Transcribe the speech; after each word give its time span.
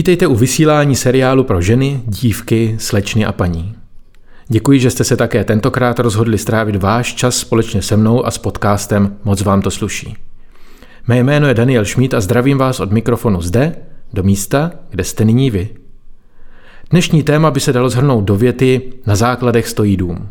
Vítejte 0.00 0.26
u 0.26 0.34
vysílání 0.34 0.96
seriálu 0.96 1.44
pro 1.44 1.60
ženy, 1.60 2.02
dívky, 2.06 2.76
slečny 2.78 3.24
a 3.24 3.32
paní. 3.32 3.74
Děkuji, 4.48 4.80
že 4.80 4.90
jste 4.90 5.04
se 5.04 5.16
také 5.16 5.44
tentokrát 5.44 5.98
rozhodli 5.98 6.38
strávit 6.38 6.76
váš 6.76 7.14
čas 7.14 7.36
společně 7.36 7.82
se 7.82 7.96
mnou 7.96 8.26
a 8.26 8.30
s 8.30 8.38
podcastem 8.38 9.16
Moc 9.24 9.42
vám 9.42 9.62
to 9.62 9.70
sluší. 9.70 10.16
Mé 11.06 11.18
jméno 11.18 11.48
je 11.48 11.54
Daniel 11.54 11.84
Šmít 11.84 12.14
a 12.14 12.20
zdravím 12.20 12.58
vás 12.58 12.80
od 12.80 12.92
mikrofonu 12.92 13.40
zde, 13.42 13.76
do 14.12 14.22
místa, 14.22 14.70
kde 14.90 15.04
jste 15.04 15.24
nyní 15.24 15.50
vy. 15.50 15.68
Dnešní 16.90 17.22
téma 17.22 17.50
by 17.50 17.60
se 17.60 17.72
dalo 17.72 17.90
zhrnout 17.90 18.24
do 18.24 18.36
věty 18.36 18.82
Na 19.06 19.16
základech 19.16 19.68
stojí 19.68 19.96
dům. 19.96 20.28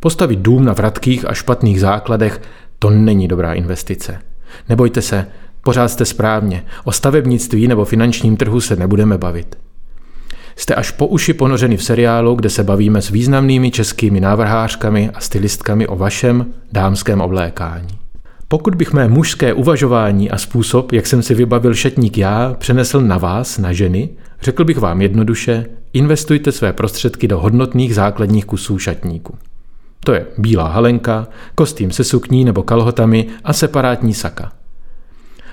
Postavit 0.00 0.38
dům 0.38 0.64
na 0.64 0.72
vratkých 0.72 1.30
a 1.30 1.34
špatných 1.34 1.80
základech 1.80 2.40
to 2.78 2.90
není 2.90 3.28
dobrá 3.28 3.52
investice. 3.52 4.20
Nebojte 4.68 5.02
se, 5.02 5.26
pořád 5.62 5.88
jste 5.88 6.04
správně. 6.04 6.64
O 6.84 6.92
stavebnictví 6.92 7.68
nebo 7.68 7.84
finančním 7.84 8.36
trhu 8.36 8.60
se 8.60 8.76
nebudeme 8.76 9.18
bavit. 9.18 9.58
Jste 10.56 10.74
až 10.74 10.90
po 10.90 11.06
uši 11.06 11.32
ponořeni 11.32 11.76
v 11.76 11.84
seriálu, 11.84 12.34
kde 12.34 12.50
se 12.50 12.64
bavíme 12.64 13.02
s 13.02 13.10
významnými 13.10 13.70
českými 13.70 14.20
návrhářkami 14.20 15.10
a 15.14 15.20
stylistkami 15.20 15.86
o 15.86 15.96
vašem 15.96 16.46
dámském 16.72 17.20
oblékání. 17.20 17.98
Pokud 18.48 18.74
bych 18.74 18.92
mé 18.92 19.08
mužské 19.08 19.52
uvažování 19.52 20.30
a 20.30 20.38
způsob, 20.38 20.92
jak 20.92 21.06
jsem 21.06 21.22
si 21.22 21.34
vybavil 21.34 21.74
šatník 21.74 22.18
já, 22.18 22.56
přenesl 22.58 23.00
na 23.00 23.18
vás, 23.18 23.58
na 23.58 23.72
ženy, 23.72 24.08
řekl 24.42 24.64
bych 24.64 24.78
vám 24.78 25.02
jednoduše, 25.02 25.66
investujte 25.92 26.52
své 26.52 26.72
prostředky 26.72 27.28
do 27.28 27.38
hodnotných 27.38 27.94
základních 27.94 28.44
kusů 28.44 28.78
šatníku. 28.78 29.34
To 30.04 30.12
je 30.12 30.26
bílá 30.38 30.68
halenka, 30.68 31.26
kostým 31.54 31.90
se 31.90 32.04
sukní 32.04 32.44
nebo 32.44 32.62
kalhotami 32.62 33.26
a 33.44 33.52
separátní 33.52 34.14
saka. 34.14 34.52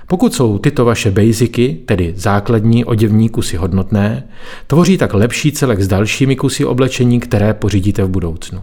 Pokud 0.08 0.34
jsou 0.34 0.58
tyto 0.58 0.84
vaše 0.84 1.10
basicy, 1.10 1.80
tedy 1.86 2.12
základní 2.16 2.84
oděvní 2.84 3.28
kusy 3.28 3.56
hodnotné, 3.56 4.28
tvoří 4.66 4.98
tak 4.98 5.14
lepší 5.14 5.52
celek 5.52 5.80
s 5.80 5.88
dalšími 5.88 6.36
kusy 6.36 6.64
oblečení, 6.64 7.20
které 7.20 7.54
pořídíte 7.54 8.04
v 8.04 8.08
budoucnu. 8.08 8.62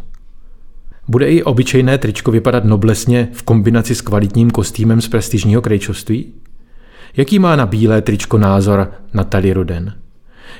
Bude 1.07 1.31
i 1.31 1.43
obyčejné 1.43 1.97
tričko 1.97 2.31
vypadat 2.31 2.65
noblesně 2.65 3.27
v 3.33 3.43
kombinaci 3.43 3.95
s 3.95 4.01
kvalitním 4.01 4.51
kostýmem 4.51 5.01
z 5.01 5.07
prestižního 5.07 5.61
krejčoství? 5.61 6.33
Jaký 7.17 7.39
má 7.39 7.55
na 7.55 7.65
bílé 7.65 8.01
tričko 8.01 8.37
názor 8.37 8.91
Natalie 9.13 9.53
Ruden? 9.53 9.93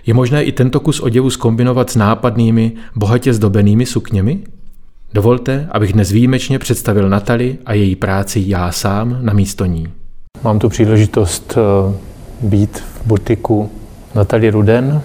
Je 0.06 0.14
možné 0.14 0.44
i 0.44 0.52
tento 0.52 0.80
kus 0.80 1.00
oděvu 1.00 1.30
skombinovat 1.30 1.90
s 1.90 1.96
nápadnými, 1.96 2.72
bohatě 2.96 3.34
zdobenými 3.34 3.86
sukněmi? 3.86 4.44
Dovolte, 5.14 5.68
abych 5.72 5.94
dnes 5.94 6.12
výjimečně 6.12 6.60
představil 6.60 7.10
Natali 7.10 7.58
a 7.66 7.74
její 7.74 7.96
práci 7.96 8.44
já 8.48 8.72
sám 8.72 9.18
na 9.22 9.34
místo 9.34 9.66
ní. 9.66 9.88
Mám 10.44 10.60
tu 10.60 10.70
příležitost 10.70 11.58
eh, 11.58 11.94
být 12.42 12.80
v 12.80 13.08
butiku 13.08 13.70
Natalie 14.16 14.52
Ruden, 14.52 15.02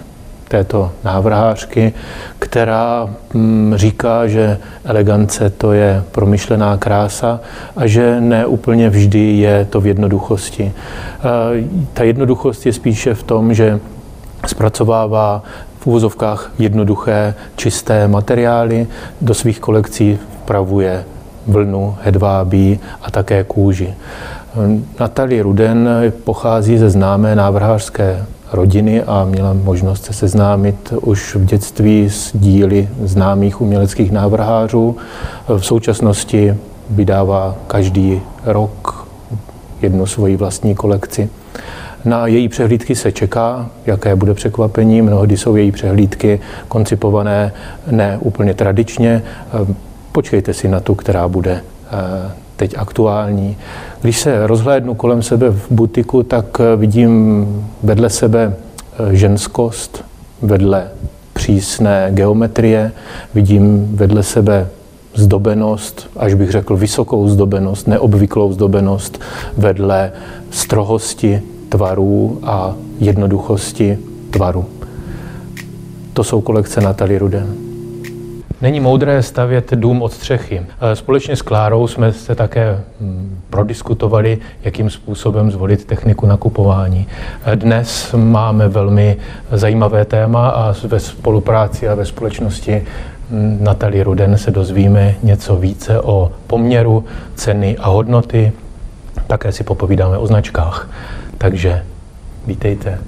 této 0.47 0.91
návrhářky, 1.03 1.93
která 2.39 3.09
mm, 3.33 3.73
říká, 3.75 4.27
že 4.27 4.57
elegance 4.83 5.49
to 5.49 5.73
je 5.73 6.03
promyšlená 6.11 6.77
krása 6.77 7.39
a 7.75 7.87
že 7.87 8.21
ne 8.21 8.45
úplně 8.45 8.89
vždy 8.89 9.19
je 9.19 9.65
to 9.65 9.81
v 9.81 9.87
jednoduchosti. 9.87 10.71
Eh, 10.71 11.63
ta 11.93 12.03
jednoduchost 12.03 12.65
je 12.65 12.73
spíše 12.73 13.13
v 13.13 13.23
tom, 13.23 13.53
že 13.53 13.79
zpracovává 14.45 15.43
v 15.79 15.87
úvozovkách 15.87 16.51
jednoduché, 16.59 17.33
čisté 17.55 18.07
materiály, 18.07 18.87
do 19.21 19.33
svých 19.33 19.59
kolekcí 19.59 20.19
vpravuje 20.43 21.05
vlnu, 21.47 21.97
hedvábí 22.01 22.79
a 23.01 23.11
také 23.11 23.43
kůži. 23.43 23.93
Natalie 24.99 25.43
Ruden 25.43 25.89
pochází 26.23 26.77
ze 26.77 26.89
známé 26.89 27.35
návrhářské 27.35 28.25
rodiny 28.51 29.03
a 29.03 29.25
měla 29.25 29.53
možnost 29.53 30.05
se 30.05 30.13
seznámit 30.13 30.93
už 31.01 31.35
v 31.35 31.45
dětství 31.45 32.09
s 32.09 32.37
díly 32.37 32.89
známých 33.03 33.61
uměleckých 33.61 34.11
návrhářů. 34.11 34.97
V 35.47 35.65
současnosti 35.65 36.55
vydává 36.89 37.55
každý 37.67 38.21
rok 38.45 39.07
jednu 39.81 40.05
svoji 40.05 40.35
vlastní 40.35 40.75
kolekci. 40.75 41.29
Na 42.05 42.27
její 42.27 42.49
přehlídky 42.49 42.95
se 42.95 43.11
čeká, 43.11 43.69
jaké 43.85 44.15
bude 44.15 44.33
překvapení. 44.33 45.01
Mnohdy 45.01 45.37
jsou 45.37 45.55
její 45.55 45.71
přehlídky 45.71 46.39
koncipované 46.67 47.51
ne 47.91 48.17
úplně 48.21 48.53
tradičně. 48.53 49.21
Počkejte 50.11 50.53
si 50.53 50.67
na 50.67 50.79
tu, 50.79 50.95
která 50.95 51.27
bude 51.27 51.61
eh, 51.91 52.31
teď 52.59 52.75
aktuální. 52.77 53.57
Když 54.01 54.19
se 54.19 54.47
rozhlédnu 54.47 54.95
kolem 54.95 55.23
sebe 55.23 55.51
v 55.51 55.67
butiku, 55.71 56.23
tak 56.23 56.45
eh, 56.59 56.75
vidím 56.75 57.45
vedle 57.83 58.09
sebe 58.09 58.53
eh, 58.53 59.15
ženskost, 59.15 60.03
vedle 60.41 60.87
přísné 61.33 62.07
geometrie, 62.11 62.91
vidím 63.33 63.95
vedle 63.95 64.23
sebe 64.23 64.67
zdobenost, 65.15 66.09
až 66.17 66.33
bych 66.33 66.51
řekl 66.51 66.75
vysokou 66.75 67.27
zdobenost, 67.27 67.87
neobvyklou 67.87 68.53
zdobenost, 68.53 69.19
vedle 69.57 70.11
strohosti 70.51 71.41
tvarů 71.69 72.39
a 72.43 72.75
jednoduchosti 72.99 73.97
tvaru. 74.31 74.65
To 76.13 76.23
jsou 76.23 76.41
kolekce 76.41 76.81
Natalie 76.81 77.19
Ruden. 77.19 77.68
Není 78.61 78.79
moudré 78.79 79.23
stavět 79.23 79.73
dům 79.73 80.01
od 80.01 80.13
střechy. 80.13 80.61
E, 80.81 80.95
společně 80.95 81.35
s 81.35 81.41
Klárou 81.41 81.87
jsme 81.87 82.13
se 82.13 82.35
také 82.35 82.79
prodiskutovali, 83.49 84.37
jakým 84.63 84.89
způsobem 84.89 85.51
zvolit 85.51 85.85
techniku 85.85 86.25
nakupování. 86.25 87.07
E, 87.45 87.55
dnes 87.55 88.13
máme 88.17 88.67
velmi 88.67 89.17
zajímavé 89.51 90.05
téma 90.05 90.49
a 90.49 90.75
ve 90.87 90.99
spolupráci 90.99 91.89
a 91.89 91.95
ve 91.95 92.05
společnosti 92.05 92.83
Natalie 93.59 94.03
Ruden 94.03 94.37
se 94.37 94.51
dozvíme 94.51 95.15
něco 95.23 95.55
více 95.55 96.01
o 96.01 96.31
poměru 96.47 97.05
ceny 97.35 97.77
a 97.77 97.89
hodnoty. 97.89 98.51
Také 99.27 99.51
si 99.51 99.63
popovídáme 99.63 100.17
o 100.17 100.27
značkách. 100.27 100.89
Takže 101.37 101.83
vítejte. 102.47 102.99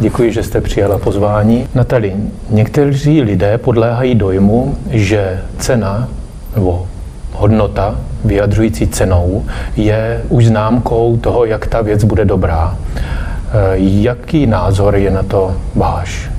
Děkuji, 0.00 0.32
že 0.32 0.42
jste 0.42 0.60
přijala 0.60 0.98
pozvání. 0.98 1.68
Natali, 1.74 2.14
někteří 2.50 3.22
lidé 3.22 3.58
podléhají 3.58 4.14
dojmu, 4.14 4.76
že 4.90 5.42
cena 5.58 6.08
nebo 6.54 6.86
hodnota 7.32 7.94
vyjadřující 8.24 8.88
cenou 8.88 9.44
je 9.76 10.22
už 10.28 10.46
známkou 10.46 11.16
toho, 11.16 11.44
jak 11.44 11.66
ta 11.66 11.82
věc 11.82 12.04
bude 12.04 12.24
dobrá. 12.24 12.76
Eh, 12.96 13.72
jaký 13.76 14.46
názor 14.46 14.96
je 14.96 15.10
na 15.10 15.22
to 15.22 15.56
váš? 15.74 16.30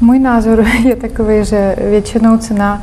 Můj 0.00 0.18
názor 0.18 0.64
je 0.84 0.96
takový, 0.96 1.44
že 1.44 1.76
většinou 1.90 2.38
cena 2.38 2.82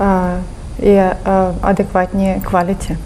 eh, 0.00 0.40
je 0.78 1.12
eh, 1.12 1.30
adekvátní 1.62 2.34
kvalitě. 2.40 2.96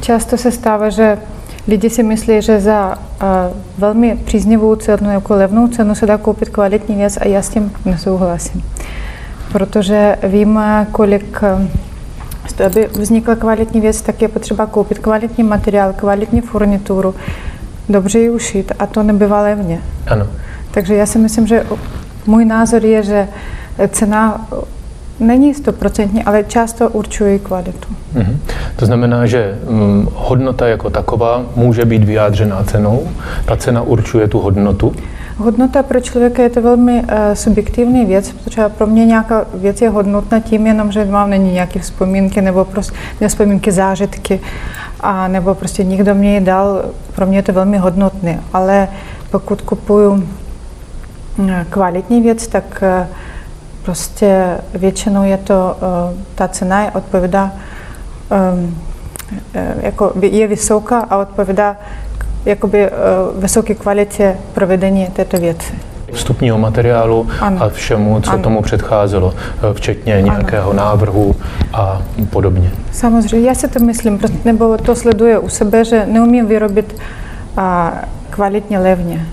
Často 0.00 0.36
se 0.36 0.50
stává, 0.50 0.88
že 0.88 1.18
Lidi 1.68 1.90
si 1.90 2.02
myslí, 2.02 2.42
že 2.42 2.60
za 2.60 2.98
uh, 3.22 3.28
velmi 3.78 4.18
příznivou 4.24 4.74
cenu, 4.76 5.10
jako 5.10 5.34
levnou 5.34 5.68
cenu 5.68 5.94
se 5.94 6.06
dá 6.06 6.18
koupit 6.18 6.48
kvalitní 6.48 6.96
věc 6.96 7.16
a 7.16 7.28
já 7.28 7.42
s 7.42 7.48
tím 7.48 7.72
nesouhlasím. 7.84 8.64
Protože 9.52 10.18
vím, 10.22 10.60
kolik, 10.92 11.40
aby 12.66 12.86
vznikla 12.86 13.34
kvalitní 13.34 13.80
věc, 13.80 14.02
tak 14.02 14.22
je 14.22 14.28
potřeba 14.28 14.66
koupit 14.66 14.98
kvalitní 14.98 15.44
materiál, 15.44 15.92
kvalitní 15.92 16.40
furnituru, 16.40 17.14
dobře 17.88 18.18
ji 18.18 18.30
ušít 18.30 18.72
a 18.78 18.86
to 18.86 19.02
nebývá 19.02 19.42
levně. 19.42 19.80
Ano. 20.06 20.26
Takže 20.70 20.94
já 20.94 21.06
si 21.06 21.18
myslím, 21.18 21.46
že 21.46 21.66
můj 22.26 22.44
názor 22.44 22.84
je, 22.84 23.02
že 23.02 23.28
cena 23.88 24.48
Není 25.20 25.54
stoprocentně, 25.54 26.22
ale 26.24 26.44
často 26.44 26.88
určují 26.88 27.38
kvalitu. 27.38 27.88
Mm-hmm. 28.14 28.36
To 28.76 28.86
znamená, 28.86 29.26
že 29.26 29.58
hm, 29.68 30.08
hodnota 30.14 30.66
jako 30.66 30.90
taková 30.90 31.42
může 31.56 31.84
být 31.84 32.04
vyjádřená 32.04 32.64
cenou. 32.64 33.08
Ta 33.44 33.56
cena 33.56 33.82
určuje 33.82 34.28
tu 34.28 34.38
hodnotu. 34.38 34.92
Hodnota 35.36 35.82
pro 35.82 36.00
člověka 36.00 36.42
je 36.42 36.50
to 36.50 36.62
velmi 36.62 37.02
uh, 37.02 37.08
subjektivní 37.34 38.06
věc, 38.06 38.32
protože 38.32 38.68
pro 38.68 38.86
mě 38.86 39.06
nějaká 39.06 39.44
věc 39.54 39.82
je 39.82 39.88
hodnotná 39.88 40.40
tím 40.40 40.66
jenom, 40.66 40.92
že 40.92 41.04
mám 41.04 41.30
není 41.30 41.52
nějaké 41.52 41.80
vzpomínky 41.80 42.42
nebo 42.42 42.64
prostě 42.64 42.96
ne 43.20 43.28
vzpomínky, 43.28 43.72
zážitky, 43.72 44.40
a 45.00 45.28
nebo 45.28 45.54
prostě 45.54 45.84
někdo 45.84 46.14
mě 46.14 46.34
je 46.34 46.40
dal, 46.40 46.84
pro 47.14 47.26
mě 47.26 47.38
je 47.38 47.42
to 47.42 47.52
velmi 47.52 47.78
hodnotné. 47.78 48.40
Ale 48.52 48.88
pokud 49.30 49.62
kupuju 49.62 50.28
eh, 51.48 51.66
kvalitní 51.70 52.22
věc, 52.22 52.46
tak 52.46 52.82
uh, 52.82 53.06
Prostě 53.82 54.58
většinou 54.74 55.24
je 55.24 55.36
to, 55.36 55.76
eh, 55.76 56.16
ta 56.34 56.48
cena 56.48 56.94
odpovídá, 56.94 57.52
ehm, 58.30 58.76
eh, 59.54 59.74
jako 59.82 60.12
je 60.20 60.46
vysoká 60.46 60.98
a 60.98 61.16
odpovídá 61.16 61.76
jakoby 62.44 62.84
eh, 62.84 62.90
vysoké 63.36 63.74
kvalitě 63.74 64.36
provedení 64.54 65.06
této 65.06 65.36
věci 65.36 65.72
vstupního 66.12 66.58
materiálu 66.58 67.28
ano. 67.40 67.62
a 67.62 67.68
všemu, 67.68 68.20
co 68.20 68.30
ano. 68.30 68.42
tomu 68.42 68.62
předcházelo, 68.62 69.34
včetně 69.72 70.22
nějakého 70.22 70.70
ano. 70.70 70.78
návrhu 70.78 71.36
a 71.72 72.02
podobně. 72.30 72.70
Samozřejmě, 72.92 73.48
já 73.48 73.54
si 73.54 73.68
to 73.68 73.80
myslím, 73.80 74.20
nebo 74.44 74.76
to 74.76 74.94
sleduje 74.94 75.38
u 75.38 75.48
sebe, 75.48 75.84
že 75.84 76.06
neumím 76.06 76.46
vyrobit 76.46 76.96
kvalitně 78.30 78.78
levně. 78.78 79.26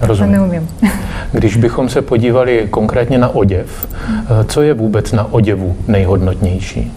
Rozumím. 0.00 0.34
To 0.34 0.40
neumím. 0.40 0.68
Když 1.32 1.56
bychom 1.56 1.88
se 1.88 2.02
podívali 2.02 2.68
konkrétně 2.70 3.18
na 3.18 3.28
oděv, 3.28 3.88
co 4.46 4.62
je 4.62 4.74
vůbec 4.74 5.12
na 5.12 5.32
oděvu 5.32 5.76
nejhodnotnější? 5.88 6.92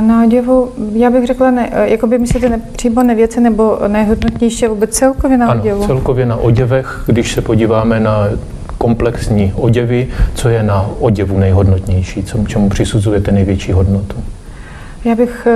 Na 0.00 0.24
oděvu, 0.24 0.72
já 0.92 1.10
bych 1.10 1.26
řekla, 1.26 1.50
ne, 1.50 1.70
jako 1.84 2.06
by 2.06 2.18
myslíte 2.18 2.48
ne, 2.48 2.60
přímo 2.72 3.02
na 3.02 3.14
věci 3.14 3.40
nebo 3.40 3.78
nejhodnotnější 3.88 4.66
vůbec 4.66 4.90
celkově 4.90 5.38
na 5.38 5.46
ano, 5.46 5.60
oděvu? 5.60 5.86
celkově 5.86 6.26
na 6.26 6.36
oděvech, 6.36 7.04
když 7.06 7.32
se 7.32 7.42
podíváme 7.42 8.00
na 8.00 8.28
komplexní 8.78 9.52
oděvy, 9.56 10.08
co 10.34 10.48
je 10.48 10.62
na 10.62 10.90
oděvu 10.98 11.38
nejhodnotnější, 11.38 12.22
co, 12.22 12.44
čemu 12.46 12.68
přisuzujete 12.68 13.32
největší 13.32 13.72
hodnotu? 13.72 14.16
Já 15.04 15.14
bych 15.14 15.48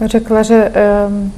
uh, 0.00 0.08
řekla, 0.08 0.42
že 0.42 0.72
uh, 1.08 1.28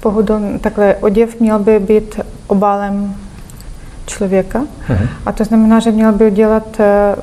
pohodl, 0.00 0.40
takhle 0.60 0.94
oděv 0.94 1.40
měl 1.40 1.58
by 1.58 1.78
být 1.78 2.20
obálem 2.46 3.14
člověka. 4.06 4.60
Uh-huh. 4.60 5.08
A 5.26 5.32
to 5.32 5.44
znamená, 5.44 5.80
že 5.80 5.90
měl 5.90 6.12
by 6.12 6.26
udělat 6.26 6.76
uh, 6.80 7.22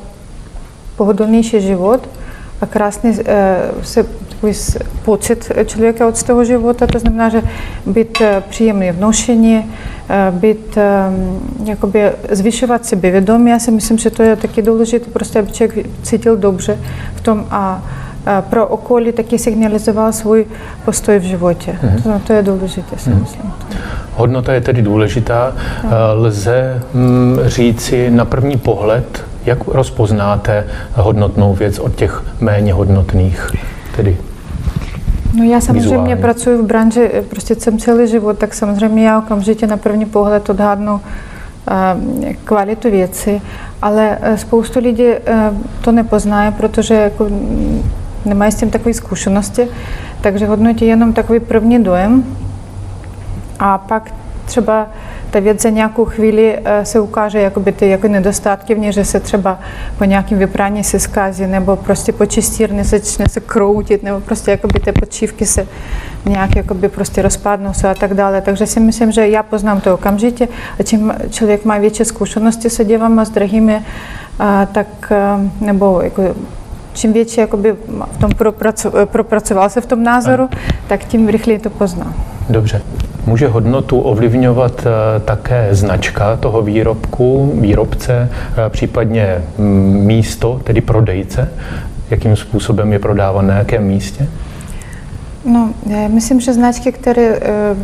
pohodlnější 0.96 1.62
život 1.62 2.10
a 2.62 2.66
krásný 2.66 3.10
uh, 3.10 3.18
se, 3.84 4.04
takový 4.30 4.54
pocit 5.06 5.52
člověka 5.66 6.08
od 6.08 6.24
toho 6.24 6.44
života. 6.46 6.88
To 6.88 7.00
znamená, 7.00 7.30
že 7.30 7.42
být 7.86 8.22
uh, 8.22 8.28
příjemný 8.50 8.92
v 8.92 9.00
nošení, 9.00 9.72
být, 10.32 10.78
jakoby 11.64 12.12
zvyšovat 12.32 12.86
sebevědomí. 12.86 13.52
Já 13.52 13.60
si 13.60 13.72
myslím, 13.72 13.98
že 13.98 14.10
to 14.10 14.24
je 14.24 14.36
taky 14.36 14.62
důležité, 14.62 15.12
prostě 15.12 15.40
aby 15.40 15.52
člověk 15.52 15.88
cítil 16.04 16.38
dobře 16.38 16.80
v 17.16 17.22
tom 17.22 17.48
a 17.50 17.84
pro 18.50 18.68
okolí 18.68 19.12
taky 19.12 19.40
signalizoval 19.40 20.14
svůj 20.14 20.46
postoj 20.86 21.20
v 21.20 21.24
životě. 21.24 21.76
Mm-hmm. 21.84 22.02
To, 22.04 22.20
to 22.28 22.34
je 22.34 22.44
důležité, 22.44 22.98
si 22.98 23.10
mm-hmm. 23.10 23.22
myslím. 23.22 23.54
Hodnota 24.16 24.54
je 24.54 24.62
tedy 24.62 24.82
důležitá. 24.82 25.56
No. 25.84 25.90
Lze 26.14 26.82
mm, 26.94 27.40
říci 27.46 28.12
na 28.12 28.26
první 28.26 28.58
pohled, 28.58 29.26
jak 29.46 29.68
rozpoznáte 29.68 30.68
hodnotnou 30.94 31.54
věc 31.54 31.80
od 31.80 31.96
těch 31.96 32.24
méně 32.40 32.74
hodnotných, 32.74 33.52
tedy 33.96 34.18
No 35.34 35.44
já 35.44 35.62
samozřejmě 35.62 35.90
vizuálně. 35.90 36.16
pracuji 36.16 36.58
v 36.58 36.66
branži 36.66 37.10
eh, 37.14 37.22
prostě 37.22 37.56
jsem 37.56 37.80
celý 37.80 38.08
život, 38.08 38.38
tak 38.38 38.54
samozřejmě 38.54 39.08
já 39.08 39.20
okamžitě 39.20 39.68
na 39.68 39.78
první 39.78 40.06
pohled 40.06 40.50
odhadnu 40.50 40.94
uh, 40.94 41.00
kvalitu 42.44 42.92
věci, 42.92 43.42
ale 43.82 44.18
spoustu 44.36 44.80
lidí 44.80 45.08
to 45.82 45.92
nepozná, 45.92 46.52
protože 46.52 46.94
jako 46.94 47.28
nemají 48.26 48.52
s 48.52 48.56
tím 48.56 48.70
takové 48.70 48.94
zkušenosti, 48.94 49.68
takže 50.22 50.46
hodnotí 50.46 50.86
jenom 50.86 51.14
takový 51.14 51.40
první 51.40 51.84
dojem 51.84 52.24
a 53.60 53.78
pak 53.78 54.14
třeba 54.46 54.88
ta 55.32 55.40
věc 55.40 55.62
za 55.62 55.70
nějakou 55.70 56.06
chvíli 56.06 56.60
eh, 56.66 56.86
se 56.86 57.00
ukáže 57.00 57.42
jakoby 57.42 57.72
ty 57.72 57.90
jako 57.90 58.08
nedostatky 58.08 58.76
v 58.76 58.80
ní, 58.80 58.94
že 58.94 59.06
se 59.06 59.20
třeba 59.20 59.60
po 59.98 60.04
nějakém 60.04 60.38
vyprání 60.38 60.84
se 60.84 61.00
zkazí, 61.00 61.48
nebo 61.48 61.76
prostě 61.76 62.12
po 62.12 62.26
čistírně 62.26 62.84
začne 62.84 63.30
se 63.30 63.40
kroutit, 63.40 64.04
nebo 64.04 64.20
prostě 64.20 64.52
jakoby 64.52 64.80
ty 64.80 64.92
počívky 64.92 65.46
se 65.46 65.68
nějak 66.26 66.56
jakoby 66.56 66.90
prostě 66.90 67.22
rozpadnou 67.22 67.74
se 67.74 67.90
a 67.90 67.94
tak 67.94 68.14
dále. 68.14 68.42
Takže 68.42 68.66
si 68.66 68.80
myslím, 68.80 69.12
že 69.12 69.28
já 69.28 69.44
poznám 69.44 69.82
to 69.82 69.94
okamžitě 69.94 70.48
a 70.80 70.84
čím 70.84 71.14
člověk 71.30 71.66
má 71.66 71.78
větší 71.78 72.06
zkušenosti 72.06 72.70
se 72.70 72.86
děvama 72.86 73.26
s 73.26 73.30
drahými, 73.30 73.82
tak 74.72 74.88
eh, 75.12 75.50
nebo 75.62 76.02
jako 76.02 76.36
čím 76.94 77.14
větší 77.14 77.40
jakoby 77.40 77.76
v 78.12 78.18
tom 78.18 78.32
propracoval 79.06 79.70
se 79.70 79.82
v 79.82 79.86
tom 79.86 80.04
názoru, 80.04 80.50
tak 80.88 81.04
tím 81.04 81.28
rychleji 81.28 81.60
to 81.60 81.70
pozná. 81.70 82.14
Dobře. 82.50 82.82
Může 83.26 83.48
hodnotu 83.48 84.00
ovlivňovat 84.00 84.86
eh, 84.86 85.20
také 85.20 85.68
značka 85.72 86.38
toho 86.38 86.62
výrobku, 86.62 87.52
výrobce, 87.60 88.30
eh, 88.32 88.70
případně 88.70 89.44
mm, 89.58 89.66
místo, 90.06 90.62
tedy 90.64 90.82
prodejce, 90.82 91.50
jakým 92.10 92.36
způsobem 92.36 92.94
je 92.94 93.00
prodávan, 93.00 93.48
na 93.48 93.58
jakém 93.58 93.84
místě? 93.84 94.28
No, 95.46 95.74
já 95.86 96.08
myslím, 96.08 96.40
že 96.40 96.54
značky, 96.54 96.92
které, 96.92 97.40
eh, 97.42 97.76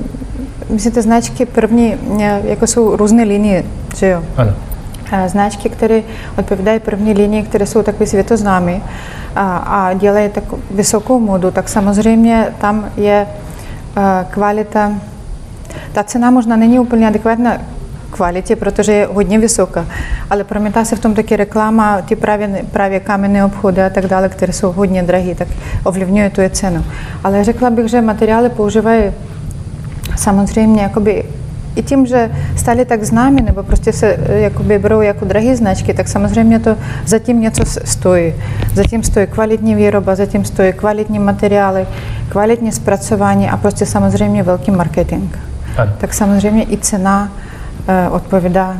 myslíte 0.70 1.02
značky 1.02 1.46
první, 1.46 1.96
jako 2.44 2.68
jsou 2.68 2.96
různé 2.96 3.24
linie, 3.24 3.64
že 3.96 4.10
jo? 4.10 4.24
Ano. 4.38 4.54
Značky, 5.28 5.70
které 5.70 6.02
odpovídají 6.38 6.80
první 6.80 7.14
linii, 7.14 7.44
které 7.44 7.66
jsou 7.66 7.84
takové 7.84 8.06
světoznámy 8.06 8.82
a, 9.36 9.58
a 9.58 9.94
dělají 9.94 10.30
tak 10.30 10.44
vysokou 10.72 11.20
modu, 11.20 11.52
tak 11.52 11.70
samozřejmě 11.70 12.54
tam 12.60 12.90
je 12.98 13.28
kvalita 14.30 14.92
ta 15.94 16.04
cena 16.04 16.32
možná 16.32 16.56
není 16.56 16.80
úplně 16.80 17.08
adekvátna 17.08 17.58
kvalitě, 18.12 18.56
protože 18.56 18.94
je 18.94 19.08
hodně 19.12 19.40
vysoká, 19.40 19.86
ale 20.30 20.44
promítá 20.44 20.86
se 20.86 20.96
v 20.96 21.00
tom 21.00 21.14
taky 21.14 21.36
reklama, 21.36 22.02
ty 22.02 22.16
právě, 22.16 22.66
právě 22.72 23.00
kamenné 23.00 23.46
obchody 23.46 23.82
a 23.82 23.90
tak 23.90 24.06
dále, 24.06 24.30
které 24.30 24.54
jsou 24.54 24.72
hodně 24.72 25.04
drahé, 25.04 25.36
tak 25.36 25.48
ovlivňuje 25.84 26.30
tu 26.30 26.42
cenu. 26.50 26.86
Ale 27.24 27.44
řekla 27.44 27.70
bych, 27.70 27.88
že 27.88 28.02
materiály 28.02 28.50
používají 28.50 29.12
samozřejmě 30.16 30.82
jakoby 30.82 31.24
i 31.78 31.84
tím, 31.84 32.06
že 32.06 32.32
stali 32.56 32.86
tak 32.86 33.04
známi, 33.04 33.42
nebo 33.42 33.64
prostě 33.64 33.94
se 33.94 34.18
jakoby 34.30 34.80
berou 34.80 35.02
jako 35.02 35.26
drahé 35.26 35.56
značky, 35.56 35.94
tak 35.94 36.08
samozřejmě 36.08 36.60
to 36.60 36.76
zatím 37.06 37.42
něco 37.42 37.64
stojí. 37.86 38.34
Zatím 38.74 39.04
stojí 39.04 39.28
kvalitní 39.28 39.76
výroba, 39.76 40.16
zatím 40.16 40.46
stojí 40.46 40.74
kvalitní 40.74 41.20
materiály, 41.20 41.88
kvalitní 42.30 42.72
zpracování 42.72 43.50
a 43.50 43.58
prostě 43.58 43.86
samozřejmě 43.86 44.44
velký 44.44 44.72
marketing 44.72 45.38
ano. 45.78 45.92
tak 45.98 46.14
samozřejmě 46.14 46.64
i 46.64 46.78
cena 46.78 47.32
eh, 47.88 48.10
odpovídá 48.10 48.78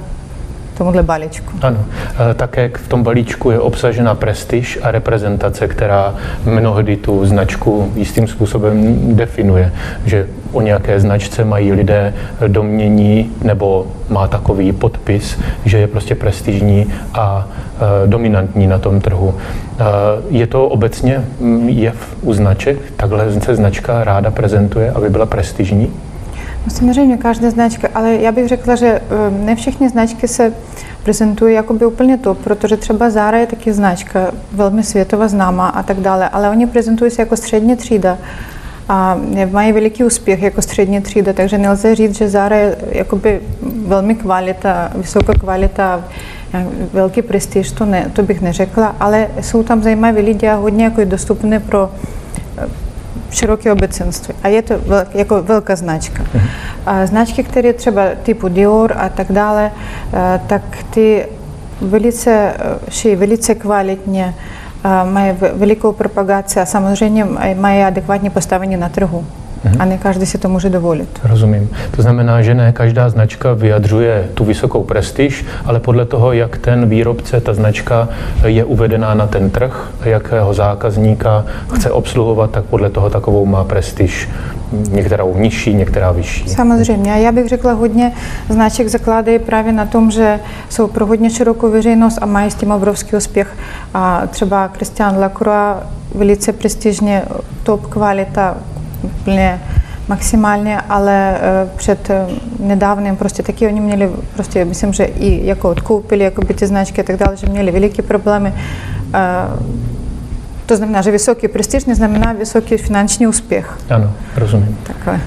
tomuhle 0.78 1.04
balíčku. 1.04 1.54
Ano, 1.62 1.86
eh, 2.32 2.34
také 2.34 2.72
v 2.76 2.88
tom 2.88 3.04
balíčku 3.04 3.52
je 3.52 3.60
obsažena 3.60 4.16
prestiž 4.16 4.80
a 4.82 4.92
reprezentace, 4.92 5.68
která 5.68 6.16
mnohdy 6.46 6.98
tu 6.98 7.26
značku 7.26 7.92
jistým 7.96 8.28
způsobem 8.28 8.96
definuje, 9.16 9.74
že 10.06 10.28
o 10.58 10.62
nějaké 10.62 11.00
značce 11.00 11.46
mají 11.46 11.72
lidé 11.72 12.14
domění 12.48 13.32
nebo 13.44 13.88
má 14.10 14.28
takový 14.28 14.72
podpis, 14.74 15.40
že 15.66 15.78
je 15.78 15.88
prostě 15.88 16.16
prestižní 16.16 16.88
a 17.14 17.48
e, 18.04 18.08
dominantní 18.08 18.68
na 18.68 18.78
tom 18.78 19.02
trhu. 19.02 19.34
E, 19.34 19.84
je 20.30 20.48
to 20.48 20.68
obecně 20.68 21.26
jev 21.66 21.96
u 22.22 22.34
značek? 22.34 22.78
Takhle 22.96 23.42
se 23.42 23.56
značka 23.56 24.04
ráda 24.04 24.32
prezentuje, 24.32 24.92
aby 24.92 25.10
byla 25.10 25.26
prestižní? 25.26 25.94
No, 26.66 26.72
samozřejmě 26.72 27.18
každá 27.18 27.50
značka, 27.50 27.88
ale 27.96 28.16
já 28.16 28.32
bych 28.32 28.48
řekla, 28.48 28.76
že 28.76 28.88
ehm, 28.88 29.46
ne 29.46 29.56
všechny 29.56 29.90
značky 29.90 30.28
se 30.28 30.54
prezentují 31.04 31.56
jakoby 31.56 31.86
úplně 31.86 32.18
to, 32.18 32.34
protože 32.34 32.78
třeba 32.78 33.10
Zara 33.10 33.38
je 33.38 33.48
taky 33.48 33.74
značka, 33.74 34.32
velmi 34.52 34.84
světová 34.84 35.28
známá 35.28 35.70
a 35.70 35.84
tak 35.84 35.98
dále, 35.98 36.30
ale 36.30 36.50
oni 36.50 36.68
prezentují 36.68 37.12
se 37.12 37.22
jako 37.22 37.36
střední 37.38 37.76
třída 37.76 38.18
mají 39.52 39.72
veliký 39.72 40.04
úspěch 40.04 40.42
jako 40.42 40.62
střední 40.62 41.02
třída, 41.02 41.34
takže 41.34 41.58
nelze 41.58 41.96
říct, 41.96 42.18
že 42.18 42.30
Zara 42.30 42.56
je 42.56 42.76
jakoby 42.92 43.40
velmi 43.88 44.16
kvalita, 44.16 44.92
vysoká 44.96 45.34
kvalita, 45.34 46.04
velký 46.94 47.22
prestiž, 47.22 47.72
to, 47.72 47.86
ne, 47.86 48.12
to 48.14 48.24
bych 48.24 48.42
neřekla, 48.42 48.96
ale 49.00 49.28
jsou 49.42 49.64
tam 49.64 49.84
zajímavé 49.84 50.22
lidi 50.22 50.48
a 50.48 50.56
hodně 50.56 50.84
jako 50.84 51.06
dostupné 51.06 51.60
pro 51.60 51.92
široké 53.32 53.72
obecenství. 53.72 54.34
A 54.44 54.48
je 54.48 54.62
to 54.62 54.78
velk, 54.78 55.16
jako 55.16 55.44
velká 55.44 55.76
značka. 55.76 56.24
Uh-huh. 56.24 56.42
A 56.86 57.06
značky, 57.06 57.44
které 57.44 57.74
třeba 57.74 58.04
typu 58.24 58.48
Dior 58.48 58.94
a 58.98 59.10
tak 59.10 59.32
dále, 59.32 59.72
tak 60.48 60.62
ty 60.90 61.26
velice, 61.82 62.54
velice 63.16 63.56
kvalitně, 63.56 64.34
mají 65.04 65.34
velikou 65.54 65.92
propagaci 65.92 66.60
a 66.60 66.66
samozřejmě 66.66 67.26
mají 67.56 67.84
adekvátní 67.84 68.30
postavení 68.30 68.78
na 68.78 68.90
trhu. 68.90 69.26
Mhm. 69.68 69.82
A 69.82 69.86
ne 69.86 69.98
každý 69.98 70.26
si 70.26 70.38
to 70.38 70.50
může 70.50 70.70
dovolit. 70.70 71.20
Rozumím. 71.24 71.70
To 71.96 72.02
znamená, 72.02 72.42
že 72.42 72.54
ne 72.54 72.72
každá 72.72 73.10
značka 73.10 73.54
vyjadřuje 73.54 74.26
tu 74.34 74.46
vysokou 74.46 74.84
prestiž, 74.84 75.46
ale 75.66 75.80
podle 75.80 76.06
toho, 76.06 76.32
jak 76.34 76.58
ten 76.58 76.90
výrobce, 76.90 77.42
ta 77.42 77.54
značka 77.54 78.10
je 78.46 78.64
uvedená 78.66 79.14
na 79.14 79.28
ten 79.28 79.50
trh, 79.50 79.92
jakého 80.04 80.54
zákazníka 80.54 81.46
chce 81.74 81.92
obsluhovat, 81.92 82.52
tak 82.52 82.64
podle 82.64 82.90
toho 82.90 83.10
takovou 83.10 83.46
má 83.46 83.64
prestiž. 83.64 84.30
Některou 84.72 85.38
nižší, 85.38 85.74
některá 85.74 86.12
vyšší. 86.12 86.50
Samozřejmě. 86.50 87.12
Já 87.12 87.32
bych 87.32 87.48
řekla, 87.48 87.74
hodně 87.74 88.12
značek 88.50 88.88
zakládají 88.88 89.40
právě 89.40 89.74
na 89.74 89.86
tom, 89.86 90.12
že 90.12 90.40
jsou 90.70 90.88
pro 90.88 91.06
hodně 91.06 91.30
širokou 91.30 91.72
veřejnost 91.72 92.20
a 92.22 92.26
mají 92.26 92.52
s 92.52 92.56
tím 92.56 92.72
obrovský 92.72 93.16
úspěch. 93.16 93.48
A 93.94 94.28
třeba 94.28 94.68
Christian 94.68 95.20
Lacroix 95.20 95.84
velice 96.16 96.54
prestižně, 96.54 97.24
top 97.64 97.88
kvalita, 97.88 98.58
úplně 99.08 99.62
maximálně, 100.08 100.82
ale 100.82 101.38
eh, 101.38 101.70
před 101.76 102.10
eh, 102.10 102.28
nedávným 102.60 103.16
prostě 103.16 103.44
taky 103.44 103.68
oni 103.68 103.80
měli, 103.80 104.10
prostě 104.34 104.66
myslím, 104.66 104.94
že 104.94 105.04
i 105.04 105.46
jako 105.46 105.70
odkoupili 105.70 106.24
jako 106.24 106.42
by 106.42 106.54
ty 106.54 106.68
značky 106.68 107.02
a 107.02 107.04
tak 107.04 107.18
dále, 107.18 107.38
že 107.38 107.48
měli 107.48 107.72
veliké 107.72 108.02
problémy. 108.02 108.54
To 110.68 110.76
znamená, 110.76 111.02
že 111.02 111.12
vysoký 111.12 111.48
prestiž 111.48 111.86
neznamená 111.86 112.34
vysoký 112.34 112.78
finanční 112.78 113.28
úspěch. 113.28 113.78
Ano, 113.90 114.12
rozumím. 114.36 114.78
Takové. 114.84 115.20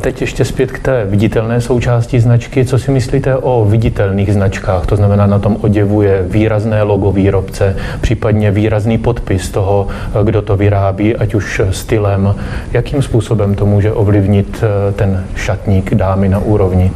Teď 0.00 0.20
ještě 0.20 0.44
zpět 0.44 0.72
k 0.72 0.78
té 0.78 1.04
viditelné 1.04 1.60
součásti 1.60 2.20
značky. 2.20 2.64
Co 2.64 2.78
si 2.78 2.90
myslíte 2.90 3.36
o 3.36 3.64
viditelných 3.64 4.32
značkách? 4.32 4.86
To 4.86 4.96
znamená, 4.96 5.26
na 5.26 5.38
tom 5.38 5.56
oděvu 5.60 6.02
je 6.02 6.22
výrazné 6.22 6.82
logo 6.82 7.12
výrobce, 7.12 7.76
případně 8.00 8.50
výrazný 8.50 8.98
podpis 8.98 9.50
toho, 9.50 9.88
kdo 10.22 10.42
to 10.42 10.56
vyrábí, 10.56 11.16
ať 11.16 11.34
už 11.34 11.60
stylem. 11.70 12.34
Jakým 12.72 13.02
způsobem 13.02 13.54
to 13.54 13.66
může 13.66 13.92
ovlivnit 13.92 14.64
eh, 14.64 14.92
ten 14.92 15.24
šatník 15.34 15.94
dámy 15.94 16.28
na 16.28 16.38
úrovni? 16.38 16.92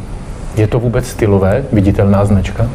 Je 0.55 0.67
to 0.67 0.79
vůbec 0.79 1.07
stylové, 1.07 1.63
viditelná 1.71 2.25
značka? 2.25 2.69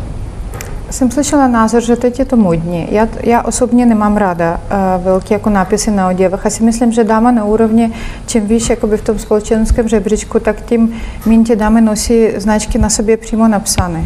Jsem 0.91 1.11
slyšela 1.11 1.49
názor, 1.49 1.83
že 1.83 1.97
teď 1.97 2.19
je 2.19 2.25
to 2.25 2.37
modní. 2.37 2.89
Já, 2.91 3.09
já 3.23 3.43
osobně 3.43 3.87
nemám 3.87 4.17
ráda 4.17 4.61
uh, 4.99 5.05
velké 5.05 5.35
jako 5.35 5.51
nápisy 5.51 5.91
na 5.91 6.09
oděvech. 6.09 6.47
Asi 6.47 6.63
myslím, 6.63 6.93
že 6.93 7.05
dáma 7.05 7.31
na 7.31 7.45
úrovni, 7.45 7.93
čím 8.27 8.47
výš 8.47 8.71
jakoby 8.71 8.97
v 8.97 9.03
tom 9.03 9.19
společenském 9.19 9.89
žebříčku, 9.89 10.41
tak 10.41 10.61
tím 10.65 10.93
méně 11.27 11.45
ty 11.45 11.57
dámy 11.57 11.81
nosí 11.81 12.29
značky 12.37 12.79
na 12.79 12.91
sobě 12.91 13.17
přímo 13.17 13.49
napsané. 13.49 14.05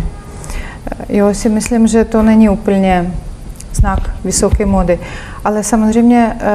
Jo, 1.09 1.35
si 1.35 1.49
myslím, 1.49 1.87
že 1.87 2.05
to 2.05 2.23
není 2.23 2.49
úplně 2.49 3.15
znak 3.75 4.11
vysoké 4.25 4.67
mody. 4.67 4.99
Ale 5.45 5.65
samozřejmě 5.65 6.37
eh, 6.41 6.47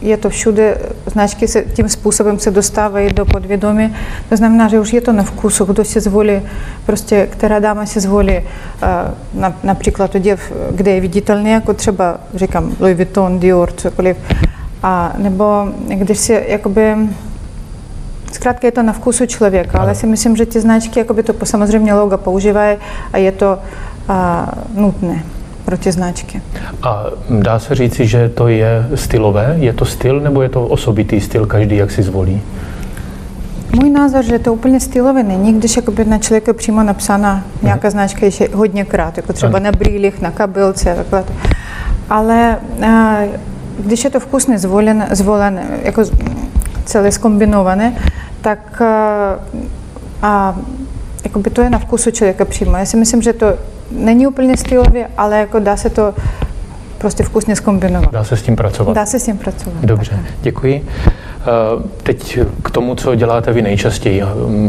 je 0.00 0.16
to 0.16 0.30
všude, 0.30 0.78
značky 1.06 1.48
se 1.48 1.62
tím 1.62 1.88
způsobem 1.88 2.38
se 2.38 2.50
dostávají 2.50 3.12
do 3.12 3.24
podvědomí. 3.24 3.96
To 4.28 4.36
znamená, 4.36 4.68
že 4.68 4.80
už 4.80 4.92
je 4.92 5.00
to 5.00 5.12
na 5.12 5.22
vkusu, 5.22 5.64
kdo 5.64 5.84
si 5.84 6.00
zvolí, 6.00 6.42
prostě, 6.86 7.28
která 7.30 7.58
dáma 7.58 7.86
si 7.86 8.00
zvolí 8.00 8.36
eh, 8.36 8.44
například 9.62 10.14
oděv, 10.14 10.52
kde 10.70 10.90
je 10.90 11.00
viditelný, 11.00 11.50
jako 11.50 11.74
třeba, 11.74 12.20
říkám, 12.34 12.76
Louis 12.80 12.96
Vuitton, 12.96 13.38
Dior, 13.38 13.72
cokoliv. 13.72 14.16
A 14.82 15.12
nebo 15.18 15.68
když 15.88 16.18
si 16.18 16.44
jakoby 16.48 16.96
Zkrátka 18.32 18.66
je 18.66 18.72
to 18.72 18.82
na 18.82 18.92
vkusu 18.92 19.26
člověka, 19.26 19.78
ale 19.78 19.94
si 19.94 20.06
myslím, 20.06 20.36
že 20.36 20.46
ty 20.46 20.60
značky 20.60 20.98
jakoby 20.98 21.22
to 21.22 21.34
samozřejmě 21.44 21.94
logo 21.94 22.18
používají 22.18 22.78
a 23.12 23.18
je 23.18 23.32
to 23.32 23.58
a, 24.08 24.48
nutné 24.74 25.24
pro 25.64 25.78
ty 25.78 25.92
značky. 25.92 26.42
A 26.82 27.04
dá 27.30 27.58
se 27.58 27.74
říci, 27.74 28.06
že 28.06 28.28
to 28.28 28.48
je 28.48 28.86
stylové? 28.94 29.56
Je 29.58 29.72
to 29.72 29.84
styl 29.84 30.20
nebo 30.20 30.42
je 30.42 30.48
to 30.48 30.66
osobitý 30.66 31.20
styl, 31.20 31.46
každý 31.46 31.76
jak 31.76 31.90
si 31.90 32.02
zvolí? 32.02 32.42
Můj 33.80 33.90
názor, 33.90 34.24
že 34.24 34.38
to 34.38 34.52
úplně 34.52 34.80
stylové 34.80 35.22
není, 35.22 35.52
když 35.52 35.76
jakoby 35.76 36.04
na 36.04 36.18
člověka 36.18 36.52
přímo 36.52 36.82
napsána 36.82 37.44
nějaká 37.62 37.88
mhm. 37.88 37.92
značka 37.92 38.26
ještě 38.26 38.48
hodněkrát, 38.54 39.16
jako 39.16 39.32
třeba 39.32 39.58
na 39.58 39.72
brýlích, 39.72 40.20
na 40.20 40.30
kabelce, 40.30 40.94
takhle. 40.94 41.24
Ale 42.10 42.56
a, 42.86 43.18
když 43.78 44.04
je 44.04 44.10
to 44.10 44.20
vkusně 44.20 44.58
zvolen, 44.58 45.06
zvolen, 45.10 45.60
jako 45.82 46.02
celé 46.84 47.12
zkombinované, 47.12 47.96
tak 48.40 48.82
a, 48.82 49.38
a 50.22 50.56
jakoby 51.24 51.50
to 51.50 51.62
je 51.62 51.70
na 51.70 51.78
vkusu 51.78 52.10
člověka 52.10 52.44
přímo. 52.44 52.76
Já 52.76 52.84
si 52.84 52.96
myslím, 52.96 53.22
že 53.22 53.32
to 53.32 53.46
není 53.90 54.26
úplně 54.26 54.56
stylově, 54.56 55.08
ale 55.18 55.38
jako 55.38 55.58
dá 55.58 55.76
se 55.76 55.90
to 55.90 56.14
prostě 56.98 57.22
vkusně 57.22 57.56
zkombinovat. 57.56 58.12
Dá 58.12 58.24
se 58.24 58.36
s 58.36 58.42
tím 58.42 58.56
pracovat. 58.56 58.94
Dá 58.94 59.06
se 59.06 59.18
s 59.18 59.24
tím 59.24 59.38
pracovat. 59.38 59.84
Dobře, 59.84 60.10
tak. 60.10 60.34
děkuji. 60.42 60.86
Eh, 61.40 61.82
teď 62.02 62.38
k 62.62 62.70
tomu, 62.70 62.94
co 62.94 63.14
děláte 63.14 63.52
vy 63.52 63.62
nejčastěji. 63.62 64.22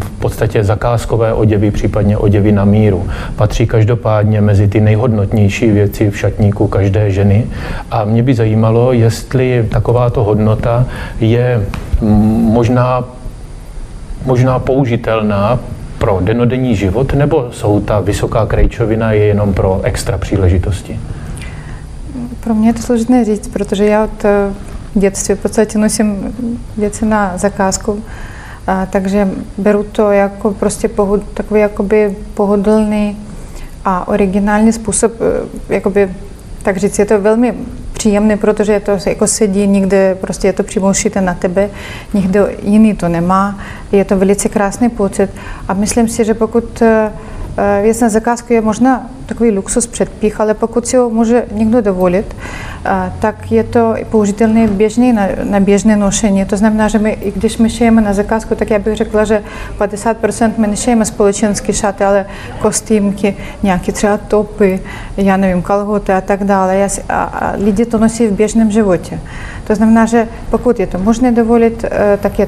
V 0.04 0.10
podstatě 0.20 0.64
zakázkové 0.64 1.34
oděvy, 1.34 1.72
případně 1.72 2.18
oděvy 2.18 2.52
na 2.52 2.66
míru, 2.66 3.08
patří 3.36 3.68
každopádně 3.68 4.42
mezi 4.42 4.68
ty 4.68 4.82
nejhodnotnější 4.82 5.72
věci 5.72 6.10
v 6.10 6.18
šatníku 6.18 6.68
každé 6.68 7.12
ženy. 7.12 7.48
A 7.92 8.04
mě 8.04 8.24
by 8.24 8.34
zajímalo, 8.34 8.94
jestli 8.94 9.68
takováto 9.72 10.24
hodnota 10.24 10.86
je 11.20 11.66
možná 12.02 13.04
možná 14.26 14.60
použitelná 14.60 15.60
pro 16.02 16.20
denodenní 16.22 16.76
život, 16.76 17.14
nebo 17.14 17.48
jsou 17.52 17.80
ta 17.80 18.00
vysoká 18.00 18.46
krejčovina 18.46 19.12
je 19.12 19.26
jenom 19.26 19.54
pro 19.54 19.82
extra 19.84 20.18
příležitosti? 20.18 21.00
Pro 22.40 22.54
mě 22.54 22.70
je 22.70 22.74
to 22.74 22.82
složité 22.82 23.26
říct, 23.26 23.48
protože 23.48 23.86
já 23.86 24.04
od 24.04 24.26
eh, 24.26 24.54
dětství 24.94 25.36
v 25.36 25.40
podstatě 25.40 25.78
nosím 25.78 26.36
věci 26.78 27.06
na 27.06 27.38
zakázku, 27.38 28.04
a, 28.68 28.86
takže 28.86 29.30
beru 29.58 29.84
to 29.84 30.12
jako 30.12 30.52
prostě 30.52 30.88
pohod, 30.88 31.22
takový 31.34 31.62
jakoby 31.62 32.16
pohodlný 32.34 33.18
a 33.86 34.08
originální 34.08 34.74
způsob, 34.74 35.12
eh, 35.22 35.74
jakoby, 35.74 36.10
tak 36.64 36.78
říct, 36.78 37.00
je 37.00 37.06
to 37.06 37.22
velmi 37.22 37.54
příjemný, 38.02 38.38
protože 38.38 38.80
to 38.80 38.98
jako 39.06 39.28
sedí 39.28 39.68
někde, 39.68 40.18
prostě 40.22 40.48
je 40.48 40.54
to 40.54 40.64
přímo 40.64 40.90
ušité 40.90 41.22
na 41.22 41.34
tebe, 41.34 41.70
nikdo 42.14 42.48
jiný 42.64 42.96
to 42.96 43.10
nemá. 43.10 43.60
Je 43.92 44.06
to 44.06 44.18
velice 44.18 44.50
krásný 44.50 44.90
pocit 44.90 45.30
a 45.68 45.74
myslím 45.74 46.08
si, 46.08 46.26
že 46.26 46.34
pokud 46.34 46.84
eh, 47.58 47.72
Eh, 47.72 47.82
věc 47.82 48.00
na 48.00 48.10
zakázku 48.10 48.54
je 48.54 48.62
možná 48.62 49.10
takový 49.26 49.52
luxus 49.52 49.88
předpích, 49.88 50.40
ale 50.40 50.54
pokud 50.54 50.88
si 50.88 50.98
ho 50.98 51.10
může 51.10 51.46
někdo 51.52 51.82
dovolit, 51.82 52.36
eh, 52.86 53.14
tak 53.20 53.52
je 53.52 53.64
to 53.64 53.96
použitelné 54.10 54.68
běžný 54.68 55.14
na, 55.14 55.28
na 55.44 55.60
běžné 55.60 55.96
nošení. 55.96 56.46
To 56.46 56.58
znamená, 56.58 56.88
že 56.88 57.00
my, 57.00 57.12
i 57.12 57.32
když 57.32 57.58
my 57.58 57.70
šijeme 57.70 58.02
na 58.02 58.14
zakázku, 58.14 58.56
tak 58.56 58.70
já 58.70 58.80
bych 58.80 58.96
řekla, 58.96 59.24
že 59.24 59.44
50% 59.78 60.52
my 60.58 60.68
nešijeme 60.68 61.06
společenské 61.06 61.74
šaty, 61.74 62.04
ale 62.04 62.26
kostýmky, 62.60 63.36
nějaké 63.64 63.92
třeba 63.92 64.18
topy, 64.18 64.80
já 65.18 65.38
nevím, 65.38 65.62
kalhoty 65.62 66.12
a 66.12 66.22
tak 66.22 66.44
dále. 66.44 66.88
A, 67.10 67.24
a 67.24 67.54
lidi 67.58 67.86
to 67.86 67.98
nosí 67.98 68.28
v 68.28 68.32
běžném 68.32 68.72
životě. 68.72 69.20
To 69.68 69.76
znamená, 69.76 70.06
že 70.06 70.28
pokud 70.50 70.80
je 70.80 70.88
to 70.88 71.00
možné 71.00 71.32
dovolit, 71.32 71.86
eh, 71.92 72.18
tak 72.22 72.40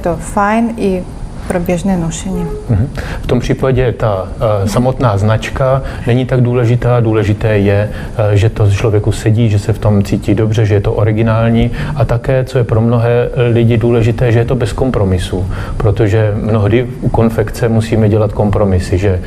pro 1.47 1.59
běžné 1.59 1.97
nošení. 1.97 2.45
Mhm. 2.69 2.89
V 3.21 3.27
tom 3.27 3.39
případě 3.39 3.91
ta 3.91 4.23
uh, 4.23 4.67
samotná 4.67 5.17
značka 5.17 5.81
není 6.07 6.25
tak 6.25 6.41
důležitá. 6.41 6.99
Důležité 6.99 7.57
je, 7.57 7.89
uh, 8.29 8.31
že 8.31 8.49
to 8.49 8.71
člověku 8.71 9.11
sedí, 9.11 9.49
že 9.49 9.59
se 9.59 9.73
v 9.73 9.79
tom 9.79 10.03
cítí 10.03 10.35
dobře, 10.35 10.65
že 10.65 10.73
je 10.73 10.81
to 10.81 10.93
originální 10.93 11.71
a 11.95 12.05
také, 12.05 12.43
co 12.43 12.57
je 12.57 12.63
pro 12.63 12.81
mnohé 12.81 13.29
lidi 13.51 13.77
důležité, 13.77 14.31
že 14.31 14.39
je 14.39 14.45
to 14.45 14.55
bez 14.55 14.73
kompromisu, 14.73 15.45
protože 15.77 16.33
mnohdy 16.35 16.87
u 17.01 17.09
konfekce 17.09 17.69
musíme 17.69 18.09
dělat 18.09 18.33
kompromisy, 18.33 18.97
že 18.97 19.19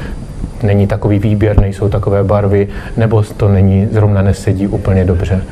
není 0.62 0.86
takový 0.86 1.18
výběr, 1.18 1.60
nejsou 1.60 1.88
takové 1.88 2.24
barvy, 2.24 2.68
nebo 2.96 3.22
to 3.22 3.48
není, 3.48 3.88
zrovna 3.92 4.22
nesedí 4.22 4.66
úplně 4.66 5.04
dobře. 5.04 5.42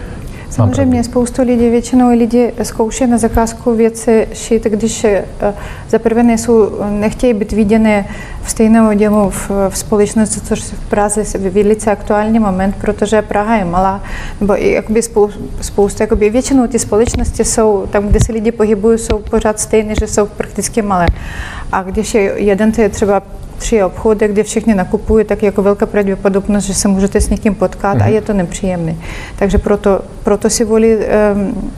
Samozřejmě 0.55 1.05
spoustu 1.05 1.43
lidí, 1.43 1.69
většinou 1.69 2.11
lidi 2.11 2.53
zkouší 2.63 3.07
na 3.07 3.19
zakázku 3.19 3.75
věci 3.75 4.29
šít, 4.33 4.65
když 4.65 5.05
eh, 5.05 5.25
za 5.89 5.99
prvé 5.99 6.23
nejsou, 6.23 6.71
nechtějí 6.91 7.35
být 7.35 7.53
viděny 7.53 8.05
v 8.43 8.51
stejném 8.51 8.87
oděvu 8.87 9.31
v, 9.31 9.51
v 9.69 9.79
společnosti, 9.79 10.41
což 10.41 10.61
v 10.61 10.89
Praze 10.89 11.21
je 11.21 11.51
velice 11.51 11.91
aktuální 11.91 12.39
moment, 12.39 12.77
protože 12.81 13.23
Praha 13.23 13.57
je 13.57 13.65
malá, 13.65 14.03
nebo 14.41 14.63
i 14.63 14.73
jakoby 14.73 15.03
spoustu, 15.61 16.03
jakoby 16.03 16.31
většinou 16.31 16.67
ty 16.67 16.79
společnosti 16.79 17.45
jsou, 17.45 17.87
tam, 17.87 18.09
kde 18.09 18.21
se 18.21 18.33
lidi 18.33 18.53
pohybují, 18.53 18.99
jsou 18.99 19.19
pořád 19.19 19.61
stejné, 19.61 19.95
že 20.01 20.07
jsou 20.07 20.27
prakticky 20.27 20.83
malé. 20.83 21.07
A 21.73 21.83
když 21.83 22.15
je 22.15 22.23
jeden, 22.37 22.73
to 22.73 22.81
je 22.81 22.89
třeba 22.89 23.23
tři 23.65 23.83
obchody, 23.83 24.29
kde 24.29 24.43
všichni 24.43 24.75
nakupují, 24.75 25.25
tak 25.25 25.43
je 25.43 25.47
jako 25.47 25.63
velká 25.63 25.87
pravděpodobnost, 25.87 26.65
že 26.65 26.75
se 26.75 26.89
můžete 26.89 27.21
s 27.21 27.31
někým 27.31 27.55
potkat 27.55 27.97
mm-hmm. 27.97 28.03
a 28.03 28.05
mhm. 28.05 28.15
je 28.15 28.21
to 28.21 28.33
nepříjemné. 28.33 28.97
Takže 29.37 29.59
proto, 29.59 30.01
proto 30.25 30.51
si 30.51 30.65
volí 30.65 30.97
um, 30.97 31.73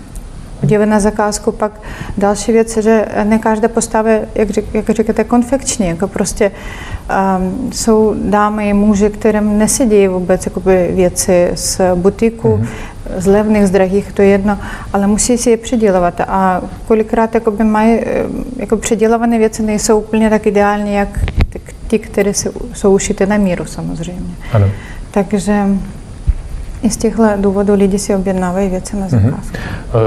na 0.84 1.00
zakázku. 1.00 1.52
Pak 1.52 1.80
další 2.18 2.52
věc, 2.52 2.76
že 2.76 3.06
ne 3.24 3.38
každá 3.38 3.68
postava, 3.68 4.10
jak, 4.34 4.50
řík, 4.50 4.64
jak 4.74 4.90
říkáte, 4.90 5.24
konfekční, 5.24 5.86
jako 5.86 6.08
prostě 6.08 6.50
um, 6.50 7.70
jsou 7.72 8.14
dámy, 8.18 8.72
muži, 8.72 9.10
kterým 9.10 9.58
nesedí 9.58 10.08
vůbec 10.08 10.46
jakoby, 10.46 10.90
věci 10.94 11.50
z 11.54 11.80
butiku, 11.94 12.48
mm-hmm. 12.48 13.18
z 13.18 13.26
levných, 13.26 13.66
z 13.66 13.70
drahých, 13.70 14.12
to 14.12 14.22
je 14.22 14.28
jedno, 14.28 14.58
ale 14.92 15.06
musí 15.06 15.38
si 15.38 15.50
je 15.50 15.56
předělovat. 15.56 16.20
A 16.20 16.60
kolikrát 16.88 17.34
jakoby, 17.34 17.64
mají 17.64 18.00
jako 18.56 18.76
předělované 18.76 19.38
věci 19.38 19.62
nejsou 19.62 19.98
úplně 19.98 20.30
tak 20.30 20.46
ideální, 20.46 20.94
jak 20.94 21.08
ty, 21.86 21.98
které 21.98 22.32
jsou 22.74 22.94
ušité 22.94 23.26
na 23.26 23.36
míru 23.36 23.64
samozřejmě. 23.64 24.34
Ano. 24.52 24.66
Takže 25.10 25.66
i 26.82 26.90
z 26.90 26.96
těchto 26.96 27.22
důvodů 27.36 27.74
lidi 27.74 27.98
si 27.98 28.14
objednávají 28.14 28.68
věci 28.68 28.96
na 28.96 29.06
mhm. 29.10 29.24
zakázku. 29.24 29.56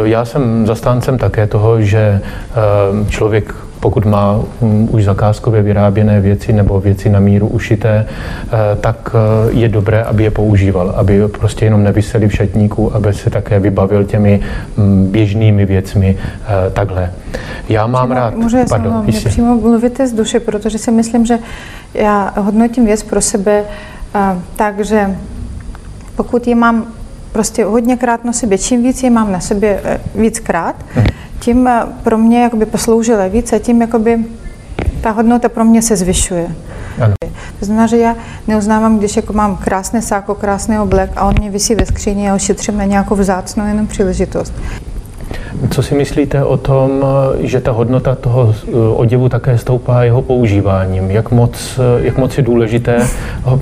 Já 0.03 0.25
jsem 0.25 0.67
zastáncem 0.67 1.17
také 1.17 1.47
toho, 1.47 1.81
že 1.81 2.21
eh, 2.21 3.09
člověk 3.09 3.55
pokud 3.79 4.05
má 4.05 4.39
um, 4.59 4.89
už 4.91 5.03
zakázkově 5.03 5.61
vyráběné 5.61 6.21
věci 6.21 6.53
nebo 6.53 6.79
věci 6.79 7.09
na 7.09 7.19
míru 7.19 7.47
ušité, 7.47 8.05
eh, 8.05 8.75
tak 8.81 9.15
eh, 9.15 9.51
je 9.51 9.69
dobré, 9.69 10.03
aby 10.03 10.23
je 10.23 10.31
používal, 10.31 10.93
aby 10.97 11.27
prostě 11.27 11.65
jenom 11.65 11.83
nevyseli 11.83 12.27
v 12.27 12.33
šatníku, 12.33 12.95
aby 12.95 13.13
se 13.13 13.29
také 13.29 13.59
vybavil 13.59 14.03
těmi 14.03 14.39
mm, 14.77 15.07
běžnými 15.11 15.65
věcmi 15.65 16.17
takhle. 16.73 17.11
Já 17.69 17.87
mám 17.87 18.07
přímo, 18.07 18.19
rád... 18.19 18.35
Můžu 18.35 18.57
pardon, 18.69 19.05
přímo 19.25 19.55
mluvíte 19.55 20.07
z 20.07 20.13
duše, 20.13 20.39
protože 20.39 20.77
si 20.77 20.91
myslím, 20.91 21.25
že 21.25 21.39
já 21.93 22.33
hodnotím 22.37 22.85
věc 22.85 23.03
pro 23.03 23.21
sebe 23.21 23.63
tak, 24.55 24.85
že 24.85 25.15
pokud 26.15 26.47
ji 26.47 26.55
mám 26.55 26.85
prostě 27.31 27.65
hodněkrát 27.65 28.25
na 28.25 28.33
sobě. 28.33 28.57
Čím 28.57 28.83
víc 28.83 29.03
je 29.03 29.09
mám 29.09 29.31
na 29.31 29.39
sobě 29.39 29.81
eh, 29.83 29.99
víckrát, 30.15 30.75
mhm. 30.95 31.05
Tím 31.39 31.67
eh, 31.67 31.81
pro 32.03 32.17
mě 32.17 32.43
jakoby 32.43 32.65
posloužila 32.65 33.27
víc 33.27 33.53
a 33.53 33.59
tím 33.59 33.81
jakoby 33.81 34.19
ta 35.01 35.11
hodnota 35.11 35.49
pro 35.49 35.65
mě 35.65 35.81
se 35.81 35.95
zvyšuje. 35.95 36.47
Ano. 37.01 37.13
To 37.59 37.65
znamená, 37.65 37.87
že 37.87 37.97
já 37.97 38.15
neuznávám, 38.47 38.99
když 38.99 39.15
jako 39.15 39.33
mám 39.33 39.57
krásné 39.57 40.01
sáko, 40.01 40.35
krásný 40.35 40.79
oblek 40.79 41.11
a 41.15 41.25
on 41.25 41.33
mě 41.39 41.49
vysí 41.49 41.75
ve 41.75 41.85
skříni 41.85 42.29
a 42.29 42.35
ošetřím 42.35 42.77
na 42.77 42.85
nějakou 42.85 43.15
vzácnou 43.15 43.67
jenom 43.67 43.87
příležitost. 43.87 44.53
Co 45.69 45.83
si 45.83 45.95
myslíte 45.95 46.43
o 46.43 46.57
tom, 46.57 47.05
že 47.39 47.61
ta 47.61 47.71
hodnota 47.71 48.15
toho 48.15 48.55
eh, 48.67 48.71
oděvu 48.95 49.29
také 49.29 49.57
stoupá 49.57 50.03
jeho 50.03 50.21
používáním? 50.21 51.11
Jak 51.11 51.31
moc, 51.31 51.79
eh, 51.79 52.05
jak 52.05 52.17
moc 52.17 52.37
je 52.37 52.43
důležité 52.43 53.07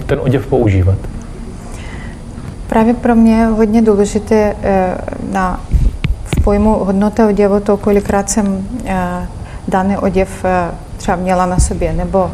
ten 0.06 0.20
oděv 0.22 0.48
používat? 0.48 0.98
Právě 2.68 2.94
pro 2.94 3.16
mě 3.16 3.36
je 3.36 3.46
hodně 3.46 3.82
důležité 3.82 4.56
eh, 4.64 4.98
na, 5.32 5.60
v 6.28 6.44
pojmu 6.44 6.74
hodnota 6.74 7.28
oděvu 7.28 7.60
to, 7.60 7.78
kolikrát 7.78 8.30
jsem 8.30 8.68
daný 9.68 9.98
oděv 9.98 10.46
třeba 10.98 11.18
měla 11.18 11.46
na 11.46 11.60
sobě, 11.60 11.94
nebo 11.94 12.32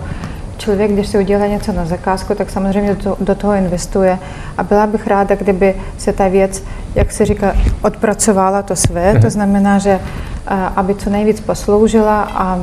člověk, 0.58 0.92
když 0.92 1.08
si 1.08 1.18
udělá 1.18 1.48
něco 1.48 1.74
na 1.74 1.86
zakázku, 1.86 2.36
tak 2.36 2.50
samozřejmě 2.50 2.96
do, 2.96 3.18
do 3.20 3.36
toho 3.36 3.54
investuje. 3.54 4.20
A 4.58 4.64
byla 4.64 4.88
bych 4.88 5.08
ráda, 5.08 5.36
kdyby 5.36 5.76
se 5.98 6.14
ta 6.14 6.28
věc, 6.28 6.64
jak 6.96 7.12
se 7.12 7.26
říká, 7.26 7.56
odpracovala 7.82 8.62
to 8.62 8.76
své. 8.76 9.12
To 9.12 9.20
mhm. 9.20 9.30
znamená, 9.30 9.80
že 9.80 10.00
aby 10.76 10.96
co 10.96 11.10
nejvíc 11.10 11.42
posloužila 11.42 12.22
a 12.24 12.60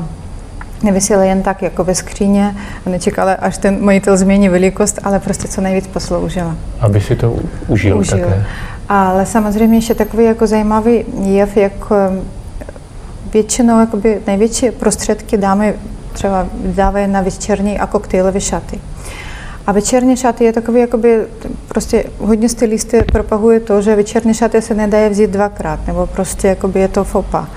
nevysíla 0.83 1.25
jen 1.25 1.43
tak 1.43 1.63
jako 1.63 1.85
ve 1.85 1.95
skříně 1.95 2.57
a 2.87 2.91
nečekala, 2.91 3.33
až 3.33 3.59
ten 3.59 3.85
majitel 3.85 4.17
změní 4.17 4.49
velikost, 4.49 4.99
ale 5.05 5.19
prostě 5.19 5.49
co 5.49 5.61
nejvíc 5.61 5.87
posloužila. 5.87 6.57
Aby 6.81 7.01
si 7.01 7.17
to 7.17 7.37
užil, 7.69 7.99
užil. 7.99 8.19
také. 8.19 8.45
Ale 8.91 9.27
samozřejmě 9.27 9.79
ještě 9.79 9.95
takový 9.95 10.25
jako 10.25 10.47
zajímavý 10.47 11.05
jev, 11.23 11.57
jak 11.57 11.73
většinou 13.33 13.81
jakoby 13.81 14.21
největší 14.27 14.71
prostředky 14.71 15.37
dáme 15.37 15.75
třeba 16.13 16.47
dávají 16.55 17.09
na 17.09 17.21
večerní 17.21 17.79
a 17.79 17.87
koktejlové 17.87 18.41
šaty. 18.41 18.81
A 19.67 19.73
večerní 19.73 20.17
šaty 20.17 20.45
je 20.45 20.53
takový, 20.53 20.81
jakoby, 20.81 21.27
prostě 21.69 22.05
hodně 22.19 22.49
stylisty 22.49 23.03
propaguje 23.13 23.61
to, 23.61 23.83
že 23.83 23.97
večerní 23.97 24.35
šaty 24.35 24.63
se 24.63 24.75
nedají 24.75 25.11
vzít 25.11 25.31
dvakrát, 25.31 25.87
nebo 25.87 26.07
prostě 26.07 26.49
jakoby 26.49 26.81
je 26.81 26.89
to 26.89 27.05
fopa. 27.05 27.49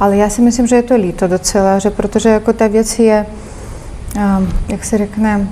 Ale 0.00 0.16
já 0.16 0.30
si 0.30 0.42
myslím, 0.42 0.66
že 0.66 0.76
je 0.76 0.82
to 0.82 0.96
líto 0.96 1.28
docela, 1.28 1.78
že 1.78 1.90
protože 1.90 2.28
jako 2.28 2.52
ta 2.52 2.66
věc 2.66 2.98
je, 2.98 3.26
um, 4.16 4.48
jak 4.68 4.84
se 4.84 4.98
řekne, 4.98 5.48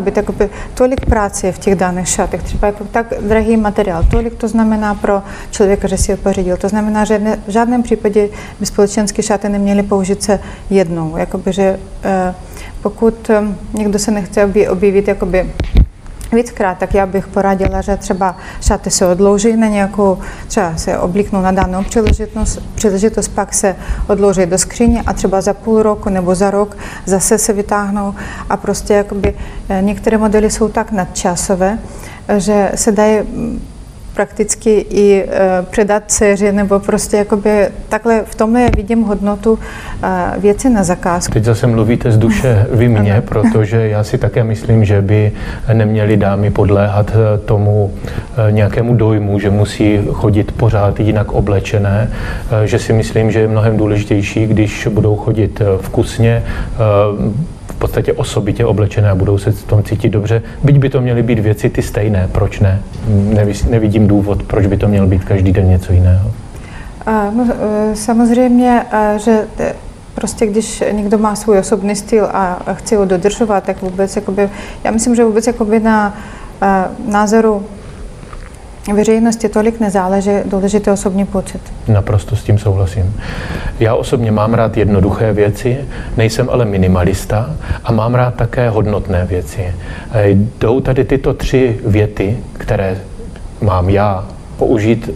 být 0.00 0.16
jakoby, 0.16 0.50
tolik 0.74 1.06
práce 1.06 1.52
v 1.52 1.58
těch 1.58 1.74
daných 1.74 2.08
šatech, 2.08 2.42
třeba 2.42 2.66
jako 2.66 2.84
tak 2.84 3.06
drahý 3.20 3.56
materiál, 3.56 4.02
tolik 4.10 4.34
to 4.34 4.48
znamená 4.48 4.94
pro 4.94 5.22
člověka, 5.50 5.88
že 5.88 5.96
si 5.98 6.12
ho 6.12 6.18
pořídil. 6.18 6.56
To 6.56 6.68
znamená, 6.68 7.04
že 7.04 7.38
v 7.46 7.50
žádném 7.50 7.82
případě 7.82 8.28
by 8.60 8.66
společenské 8.66 9.22
šaty 9.22 9.48
neměly 9.48 9.82
použít 9.82 10.22
se 10.22 10.40
jednou. 10.70 11.16
Jakoby, 11.16 11.52
že 11.52 11.80
eh, 12.04 12.34
pokud 12.82 13.30
eh, 13.30 13.42
někdo 13.72 13.98
se 13.98 14.10
nechce 14.10 14.44
objevit 14.70 15.08
jakoby 15.08 15.52
víckrát, 16.34 16.78
tak 16.78 16.94
já 16.94 17.06
bych 17.06 17.26
poradila, 17.26 17.80
že 17.80 17.96
třeba 17.96 18.36
šaty 18.60 18.90
se 18.90 19.06
odloží 19.06 19.56
na 19.56 19.66
nějakou, 19.66 20.18
třeba 20.48 20.76
se 20.76 20.98
oblíknou 20.98 21.42
na 21.42 21.52
danou 21.52 21.84
příležitost, 21.84 22.58
příležitost, 22.74 23.28
pak 23.28 23.54
se 23.54 23.76
odloží 24.06 24.46
do 24.46 24.58
skříně 24.58 25.02
a 25.06 25.12
třeba 25.12 25.40
za 25.40 25.54
půl 25.54 25.82
roku 25.82 26.08
nebo 26.08 26.34
za 26.34 26.50
rok 26.50 26.76
zase 27.06 27.38
se 27.38 27.52
vytáhnou. 27.52 28.14
A 28.50 28.56
prostě 28.56 28.94
jakoby 28.94 29.34
eh, 29.68 29.82
některé 29.82 30.18
modely 30.18 30.50
jsou 30.50 30.68
tak 30.68 30.92
nadčasové, 30.92 31.78
že 32.38 32.72
se 32.74 32.92
dají 32.92 33.18
prakticky 34.14 34.86
i 34.90 35.24
e, 35.28 35.62
předat 35.70 36.02
dceři, 36.06 36.52
nebo 36.52 36.80
prostě 36.80 37.16
jakoby 37.16 37.68
takhle 37.88 38.22
v 38.24 38.34
tomhle 38.34 38.62
já 38.62 38.68
vidím 38.76 39.02
hodnotu 39.02 39.58
e, 40.02 40.40
věci 40.40 40.70
na 40.70 40.84
zakázku. 40.84 41.32
Teď 41.32 41.44
zase 41.44 41.66
mluvíte 41.66 42.12
z 42.12 42.18
duše 42.18 42.66
vy 42.72 42.88
mě, 42.88 43.22
protože 43.28 43.88
já 43.88 44.04
si 44.04 44.18
také 44.18 44.44
myslím, 44.44 44.84
že 44.84 45.02
by 45.02 45.32
neměly 45.72 46.16
dámy 46.16 46.50
podléhat 46.50 47.10
e, 47.10 47.38
tomu 47.38 47.92
nějakému 48.50 48.94
dojmu, 48.94 49.38
že 49.38 49.50
musí 49.50 50.00
chodit 50.12 50.52
pořád 50.52 51.00
jinak 51.00 51.32
oblečené, 51.32 52.10
že 52.64 52.78
si 52.78 52.92
myslím, 52.92 53.30
že 53.30 53.40
je 53.40 53.48
mnohem 53.48 53.76
důležitější, 53.76 54.46
když 54.46 54.88
budou 54.90 55.16
chodit 55.16 55.62
vkusně, 55.80 56.42
podstatě 57.84 58.12
osobitě 58.12 58.64
oblečené 58.64 59.10
a 59.10 59.14
budou 59.14 59.38
se 59.38 59.52
v 59.52 59.64
tom 59.64 59.82
cítit 59.82 60.08
dobře. 60.08 60.42
Byť 60.62 60.78
by 60.78 60.88
to 60.90 61.00
měly 61.00 61.22
být 61.22 61.38
věci 61.38 61.70
ty 61.70 61.82
stejné, 61.82 62.28
proč 62.32 62.60
ne? 62.60 62.82
Nevidím 63.70 64.06
důvod, 64.06 64.42
proč 64.42 64.66
by 64.66 64.76
to 64.76 64.88
mělo 64.88 65.06
být 65.06 65.24
každý 65.24 65.52
den 65.52 65.68
něco 65.68 65.92
jiného. 65.92 66.30
No, 67.06 67.46
e, 67.92 67.96
samozřejmě, 67.96 68.84
že 69.24 69.46
prostě 70.14 70.46
když 70.46 70.82
někdo 70.92 71.18
má 71.18 71.36
svůj 71.36 71.58
osobní 71.58 71.96
styl 71.96 72.24
a 72.32 72.72
chce 72.72 72.96
ho 72.96 73.04
dodržovat, 73.04 73.64
tak 73.64 73.82
vůbec, 73.82 74.16
jakoby, 74.16 74.50
já 74.84 74.90
myslím, 74.90 75.14
že 75.14 75.24
vůbec 75.24 75.46
jakoby 75.46 75.80
na 75.80 76.16
názoru 77.06 77.64
veřejnosti 78.92 79.48
tolik 79.48 79.80
nezáleží, 79.80 80.30
důležitý 80.44 80.90
osobní 80.90 81.24
pocit. 81.24 81.60
Naprosto 81.88 82.36
s 82.36 82.42
tím 82.42 82.58
souhlasím. 82.58 83.16
Já 83.80 83.94
osobně 83.94 84.30
mám 84.30 84.54
rád 84.54 84.76
jednoduché 84.76 85.32
věci, 85.32 85.78
nejsem 86.16 86.48
ale 86.50 86.64
minimalista 86.64 87.50
a 87.84 87.92
mám 87.92 88.14
rád 88.14 88.34
také 88.34 88.68
hodnotné 88.68 89.24
věci. 89.24 89.74
Jdou 90.24 90.80
tady 90.80 91.04
tyto 91.04 91.34
tři 91.34 91.78
věty, 91.86 92.38
které 92.52 92.98
mám 93.60 93.88
já 93.88 94.24
použít 94.56 95.10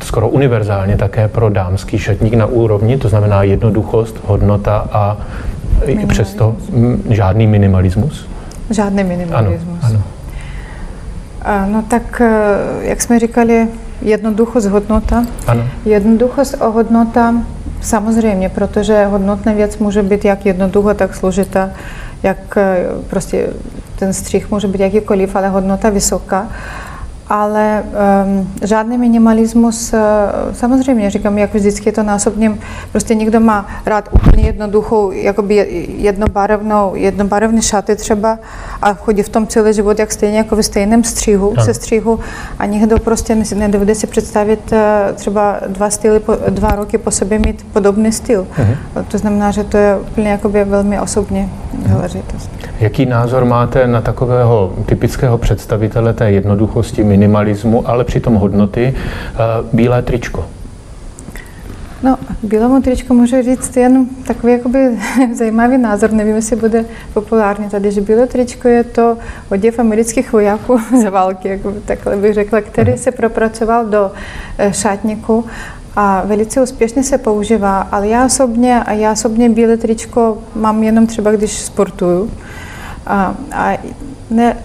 skoro 0.00 0.28
univerzálně 0.28 0.96
také 0.96 1.28
pro 1.28 1.50
dámský 1.50 1.98
šatník 1.98 2.34
na 2.34 2.46
úrovni, 2.46 2.98
to 2.98 3.08
znamená 3.08 3.42
jednoduchost, 3.42 4.16
hodnota 4.24 4.88
a 4.92 5.16
i 5.84 6.06
přesto 6.06 6.56
žádný 7.10 7.46
minimalismus? 7.46 8.26
Žádný 8.70 9.04
minimalismus. 9.04 9.78
Ano, 9.82 9.94
ano. 9.94 10.02
No 11.66 11.82
tak, 11.82 12.20
e, 12.20 12.30
jak 12.80 13.02
jsme 13.02 13.18
říkali, 13.18 13.68
jednoduchost 14.02 14.66
hodnota. 14.66 15.24
Ano. 15.46 15.64
Jednoduchost 15.84 16.62
a 16.62 16.66
hodnota 16.66 17.34
samozřejmě, 17.80 18.48
protože 18.48 19.04
hodnotná 19.04 19.52
věc 19.52 19.78
může 19.78 20.02
být 20.02 20.24
jak 20.24 20.46
jednoduchá, 20.46 20.94
tak 20.94 21.14
složitá, 21.14 21.70
jak 22.22 22.56
e, 22.56 22.86
prostě 23.10 23.48
ten 23.98 24.12
střih 24.12 24.50
může 24.50 24.68
být 24.68 24.80
jakýkoliv, 24.80 25.36
ale 25.36 25.48
hodnota 25.48 25.90
vysoká 25.90 26.48
ale 27.32 27.84
um, 27.84 28.48
žádný 28.62 28.98
minimalismus, 28.98 29.92
uh, 29.92 29.98
samozřejmě 30.52 31.10
říkám, 31.10 31.38
jako 31.38 31.58
vždycky 31.58 31.88
je 31.88 31.92
to 31.92 32.02
násobně, 32.02 32.58
prostě 32.90 33.14
někdo 33.14 33.40
má 33.40 33.66
rád 33.86 34.08
úplně 34.12 34.46
jednoduchou, 34.46 35.10
jakoby 35.10 35.86
jednobarevnou, 35.98 36.94
jednobarevné 36.94 37.62
šaty 37.62 37.96
třeba 37.96 38.38
a 38.82 38.94
chodí 38.94 39.22
v 39.22 39.28
tom 39.28 39.46
celý 39.46 39.74
život, 39.74 39.98
jak 39.98 40.12
stejně 40.12 40.38
jako 40.38 40.56
ve 40.56 40.62
stejném 40.62 41.04
střihu, 41.04 41.54
no. 41.56 41.64
se 41.64 41.74
střihu 41.74 42.20
a 42.58 42.66
někdo 42.66 42.98
prostě 42.98 43.34
nedovede 43.54 43.94
si 43.94 44.06
představit 44.06 44.72
uh, 44.72 44.78
třeba 45.14 45.56
dva 45.66 45.90
styly, 45.90 46.20
dva 46.48 46.68
roky 46.68 46.98
po 46.98 47.10
sobě 47.10 47.38
mít 47.38 47.66
podobný 47.72 48.12
styl. 48.12 48.46
Uh-huh. 48.58 49.04
To 49.08 49.18
znamená, 49.18 49.50
že 49.50 49.64
to 49.64 49.76
je 49.76 49.98
úplně 49.98 50.30
jakoby 50.30 50.64
velmi 50.64 51.00
osobní 51.00 51.52
záležitost. 51.88 52.50
Jaký 52.80 53.06
názor 53.06 53.44
máte 53.44 53.86
na 53.86 54.00
takového 54.00 54.74
typického 54.86 55.38
představitele 55.38 56.12
té 56.12 56.30
jednoduchosti, 56.30 57.04
minimalismu, 57.04 57.88
ale 57.88 58.04
přitom 58.04 58.34
hodnoty, 58.34 58.94
eh, 58.94 59.38
bílé 59.72 60.02
tričko? 60.02 60.44
No, 62.02 62.18
bílému 62.42 62.82
tričku 62.82 63.14
můžu 63.14 63.42
říct 63.42 63.76
jen 63.76 64.06
takový 64.26 64.52
jakoby 64.52 64.98
zajímavý 65.34 65.78
názor, 65.78 66.12
nevím, 66.12 66.34
jestli 66.34 66.56
bude 66.56 66.84
populární 67.14 67.68
tady, 67.68 67.92
že 67.92 68.00
bílé 68.00 68.26
tričko 68.26 68.68
je 68.68 68.84
to 68.84 69.16
oděv 69.50 69.78
amerických 69.78 70.32
vojáků 70.32 70.80
za 71.02 71.10
války, 71.10 71.48
jako 71.48 71.74
takhle 71.84 72.16
bych 72.16 72.34
řekla, 72.34 72.60
který 72.60 72.90
mhm. 72.90 72.98
se 72.98 73.10
propracoval 73.10 73.86
do 73.86 74.10
eh, 74.58 74.72
šatníku 74.72 75.44
a 75.96 76.22
velice 76.24 76.62
úspěšně 76.62 77.02
se 77.02 77.18
používá, 77.18 77.80
ale 77.80 78.08
já 78.08 78.26
osobně, 78.26 78.84
a 78.84 78.92
já 78.92 79.12
osobně 79.12 79.50
bílé 79.50 79.76
tričko 79.76 80.38
mám 80.54 80.82
jenom 80.82 81.06
třeba, 81.06 81.32
když 81.32 81.52
sportuju. 81.52 82.30
A, 83.06 83.34
a 83.52 83.78
ne, 84.30 84.56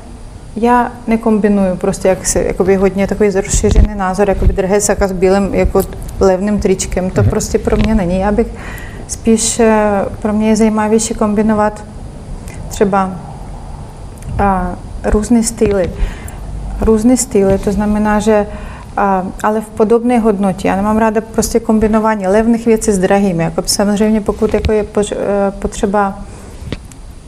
já 0.55 0.91
nekombinuju 1.07 1.75
prostě 1.75 2.07
jak 2.07 2.27
si, 2.27 2.43
jakoby 2.47 2.75
hodně 2.75 3.07
takový 3.07 3.29
rozšířený 3.29 3.95
názor, 3.95 4.29
jakoby 4.29 4.53
drahé 4.53 4.81
saka 4.81 5.07
s 5.07 5.11
bílým 5.11 5.53
jako 5.55 5.81
levným 6.19 6.59
tričkem. 6.59 7.09
To 7.09 7.21
mm-hmm. 7.21 7.29
prostě 7.29 7.59
pro 7.59 7.77
mě 7.77 7.95
není. 7.95 8.19
Já 8.19 8.31
bych 8.31 8.47
spíš, 9.07 9.61
pro 10.21 10.33
mě 10.33 10.49
je 10.49 10.55
zajímavější 10.55 11.13
kombinovat 11.13 11.85
třeba 12.69 13.11
a, 14.39 14.75
různé 15.03 15.43
styly. 15.43 15.91
Různé 16.81 17.17
styly, 17.17 17.57
to 17.57 17.71
znamená, 17.71 18.19
že 18.19 18.47
ale 19.43 19.61
v 19.61 19.69
podobné 19.69 20.19
hodnotě. 20.19 20.67
Já 20.67 20.75
nemám 20.75 20.97
ráda 20.97 21.21
prostě 21.21 21.59
kombinování 21.59 22.27
levných 22.27 22.65
věcí 22.65 22.91
s 22.91 22.97
drahými. 22.97 23.43
Jako 23.43 23.61
samozřejmě, 23.65 24.21
pokud 24.21 24.53
jako 24.53 24.71
je 24.71 24.85
eh, 25.11 25.15
potřeba 25.59 26.19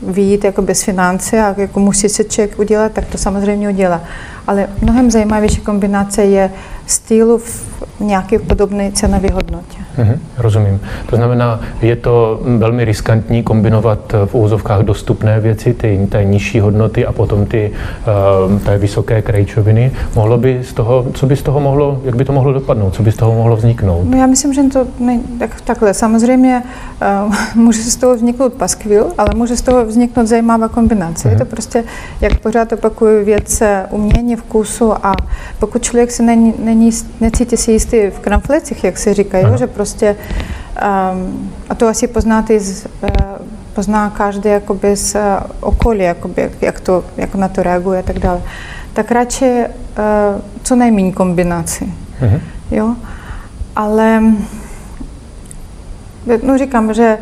vyjít 0.02 0.44
jako 0.44 0.62
bez 0.62 0.82
finance 0.82 1.42
a 1.42 1.54
jako 1.60 1.80
musí 1.80 2.08
se 2.08 2.24
člověk 2.24 2.58
udělat, 2.58 2.92
tak 2.92 3.06
to 3.06 3.18
samozřejmě 3.18 3.68
udělá. 3.68 4.00
Ale 4.46 4.68
mnohem 4.82 5.10
zajímavější 5.10 5.60
kombinace 5.60 6.24
je 6.24 6.50
stylu 6.86 7.38
v 7.38 7.64
nějaké 8.00 8.38
podobné 8.38 8.92
cenové 8.92 9.28
hodnotě. 9.28 9.79
Mm-hmm, 9.98 10.18
rozumím. 10.38 10.80
To 11.06 11.16
znamená, 11.16 11.60
je 11.82 11.96
to 11.96 12.40
velmi 12.58 12.84
riskantní 12.84 13.42
kombinovat 13.42 14.14
v 14.24 14.34
úzovkách 14.34 14.80
dostupné 14.80 15.40
věci, 15.40 15.74
ty 15.74 16.06
té 16.08 16.24
nižší 16.24 16.60
hodnoty 16.60 17.06
a 17.06 17.12
potom 17.12 17.46
ty 17.46 17.70
uh, 18.50 18.58
té 18.58 18.78
vysoké 18.78 19.22
krejčoviny. 19.22 19.92
Mohlo 20.16 20.38
by 20.38 20.60
z 20.62 20.72
toho, 20.72 21.06
co 21.14 21.26
by 21.26 21.36
z 21.36 21.42
toho 21.42 21.60
mohlo, 21.60 22.00
jak 22.04 22.16
by 22.16 22.24
to 22.24 22.32
mohlo 22.32 22.52
dopadnout, 22.52 22.94
co 22.94 23.02
by 23.02 23.12
z 23.12 23.16
toho 23.16 23.34
mohlo 23.34 23.56
vzniknout? 23.56 24.04
No 24.04 24.18
já 24.18 24.26
myslím, 24.26 24.54
že 24.54 24.62
to 24.62 24.86
ne, 24.98 25.20
tak, 25.38 25.60
takhle. 25.60 25.94
Samozřejmě 25.94 26.62
uh, 27.26 27.34
může 27.54 27.82
z 27.82 27.96
toho 27.96 28.14
vzniknout 28.14 28.52
paskvil, 28.52 29.06
ale 29.18 29.28
může 29.34 29.56
z 29.56 29.62
toho 29.62 29.84
vzniknout 29.84 30.26
zajímavá 30.26 30.68
kombinace. 30.68 31.28
Mm-hmm. 31.28 31.32
Je 31.32 31.38
to 31.38 31.44
mhm. 31.44 31.50
prostě, 31.50 31.84
jak 32.20 32.38
pořád 32.38 32.72
opakuju, 32.72 33.24
věc 33.24 33.62
umění, 33.90 34.36
vkusu 34.36 35.06
a 35.06 35.12
pokud 35.58 35.82
člověk 35.82 36.10
se 36.10 36.22
není, 36.22 36.54
není, 36.58 36.90
necítí 37.20 37.56
si 37.56 37.72
jistý 37.72 37.96
v 38.10 38.18
kramflecích, 38.20 38.84
jak 38.84 38.98
se 38.98 39.14
říká, 39.14 39.38
jo, 39.38 39.56
že 39.56 39.66
prostě, 39.80 40.16
um, 40.76 41.50
a 41.68 41.74
to 41.74 41.88
asi 41.88 42.08
poznáte 42.08 42.60
z, 42.60 42.84
uh, 42.84 43.10
pozná 43.74 44.10
každý 44.10 44.48
jakoby 44.48 44.96
z 44.96 45.14
uh, 45.14 45.20
okolí, 45.60 46.04
jakoby, 46.04 46.50
jak, 46.60 46.80
to, 46.80 47.04
jak 47.16 47.34
na 47.34 47.48
to 47.48 47.62
reaguje 47.62 47.98
a 47.98 48.02
tak 48.02 48.18
dále, 48.18 48.42
tak 48.92 49.10
radši 49.10 49.64
uh, 49.64 50.40
co 50.62 50.76
nejméně 50.76 51.12
kombinací. 51.12 51.94
Mm-hmm. 52.20 52.40
Jo? 52.70 52.96
Ale 53.76 54.22
no 56.42 56.58
říkám, 56.58 56.94
že 56.94 57.18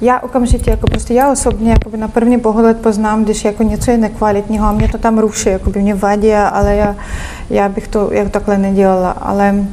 já 0.00 0.20
okamžitě, 0.20 0.70
jako 0.70 0.86
prostě 0.86 1.14
já 1.14 1.32
osobně 1.32 1.70
jako 1.70 1.96
na 1.96 2.08
první 2.08 2.40
pohled 2.40 2.76
poznám, 2.80 3.24
když 3.24 3.44
jako 3.44 3.62
něco 3.62 3.90
je 3.90 3.98
nekvalitního 3.98 4.66
a 4.66 4.72
mě 4.72 4.88
to 4.88 4.98
tam 4.98 5.18
ruší, 5.18 5.48
jako 5.48 5.70
by 5.70 5.80
mě 5.80 5.94
vadí, 5.94 6.34
ale 6.34 6.76
já, 6.76 6.96
já 7.50 7.68
bych 7.68 7.88
to 7.88 8.12
jak 8.12 8.30
takhle 8.30 8.58
nedělala, 8.58 9.10
ale 9.10 9.64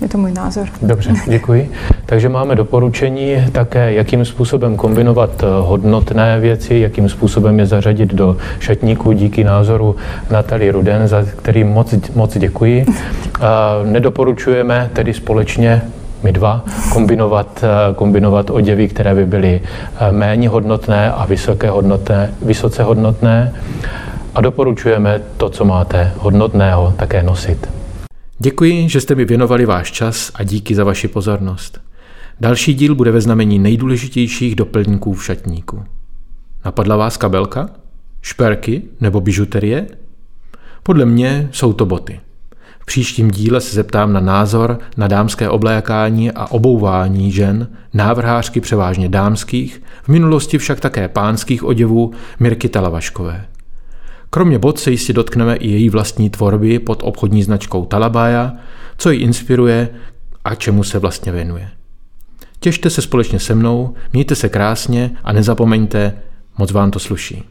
je 0.00 0.08
to 0.08 0.18
můj 0.18 0.32
názor. 0.32 0.68
Dobře, 0.82 1.12
děkuji. 1.26 1.70
Takže 2.06 2.28
máme 2.28 2.54
doporučení 2.54 3.36
také, 3.52 3.92
jakým 3.92 4.24
způsobem 4.24 4.76
kombinovat 4.76 5.30
eh, 5.42 5.46
hodnotné 5.60 6.40
věci, 6.40 6.74
jakým 6.74 7.08
způsobem 7.08 7.58
je 7.58 7.66
zařadit 7.66 8.14
do 8.14 8.36
šatníku 8.60 9.12
díky 9.12 9.44
názoru 9.44 9.96
Natalie 10.30 10.72
Ruden, 10.72 11.08
za 11.08 11.24
který 11.36 11.64
moc, 11.64 11.94
moc 12.14 12.38
děkuji. 12.38 12.86
Nedoporučujeme 13.84 14.90
tedy 14.92 15.14
společně 15.14 15.82
my 16.24 16.32
dva, 16.32 16.64
kombinovat, 16.92 17.64
eh, 17.64 17.94
kombinovat 17.94 18.50
oděvy, 18.50 18.88
které 18.88 19.14
by 19.14 19.26
byly 19.26 19.60
eh, 19.60 20.12
méně 20.12 20.48
hodnotné 20.48 21.12
a 21.12 21.26
vysoké 21.26 21.70
hodnotné, 21.70 22.34
vysoce 22.42 22.82
hodnotné. 22.82 23.52
A 24.34 24.40
doporučujeme 24.40 25.20
to, 25.36 25.48
co 25.48 25.64
máte 25.64 26.12
hodnotného, 26.18 26.94
také 26.96 27.22
nosit. 27.22 27.68
Děkuji, 28.38 28.88
že 28.88 29.00
jste 29.00 29.14
mi 29.14 29.24
věnovali 29.24 29.66
váš 29.66 29.92
čas 29.92 30.32
a 30.34 30.42
díky 30.42 30.74
za 30.74 30.84
vaši 30.84 31.08
pozornost. 31.08 31.80
Další 32.40 32.74
díl 32.74 32.94
bude 32.94 33.10
ve 33.10 33.20
znamení 33.20 33.58
nejdůležitějších 33.58 34.54
doplňků 34.54 35.14
v 35.14 35.24
šatníku. 35.24 35.84
Napadla 36.64 36.96
vás 36.96 37.16
kabelka? 37.16 37.70
Šperky 38.22 38.82
nebo 39.00 39.20
bižuterie? 39.20 39.86
Podle 40.82 41.06
mě 41.06 41.48
jsou 41.52 41.72
to 41.72 41.86
boty. 41.86 42.20
V 42.80 42.86
příštím 42.86 43.30
díle 43.30 43.60
se 43.60 43.74
zeptám 43.74 44.12
na 44.12 44.20
názor 44.20 44.78
na 44.96 45.08
dámské 45.08 45.48
oblékání 45.48 46.32
a 46.32 46.46
obouvání 46.46 47.32
žen, 47.32 47.68
návrhářky 47.94 48.60
převážně 48.60 49.08
dámských, 49.08 49.82
v 50.02 50.08
minulosti 50.08 50.58
však 50.58 50.80
také 50.80 51.08
pánských 51.08 51.64
oděvů 51.64 52.12
Mirky 52.40 52.68
Talavaškové. 52.68 53.46
Kromě 54.34 54.58
bot 54.58 54.78
se 54.78 54.90
jistě 54.90 55.12
dotkneme 55.12 55.56
i 55.56 55.68
její 55.68 55.90
vlastní 55.90 56.30
tvorby 56.30 56.78
pod 56.78 57.00
obchodní 57.02 57.42
značkou 57.42 57.84
Talabaya, 57.84 58.52
co 58.96 59.10
ji 59.10 59.20
inspiruje 59.20 59.88
a 60.44 60.54
čemu 60.54 60.84
se 60.84 60.98
vlastně 60.98 61.32
věnuje. 61.32 61.68
Těšte 62.60 62.90
se 62.90 63.02
společně 63.02 63.38
se 63.38 63.54
mnou, 63.54 63.94
mějte 64.12 64.34
se 64.34 64.48
krásně 64.48 65.10
a 65.24 65.32
nezapomeňte, 65.32 66.12
moc 66.58 66.72
vám 66.72 66.90
to 66.90 66.98
sluší. 66.98 67.42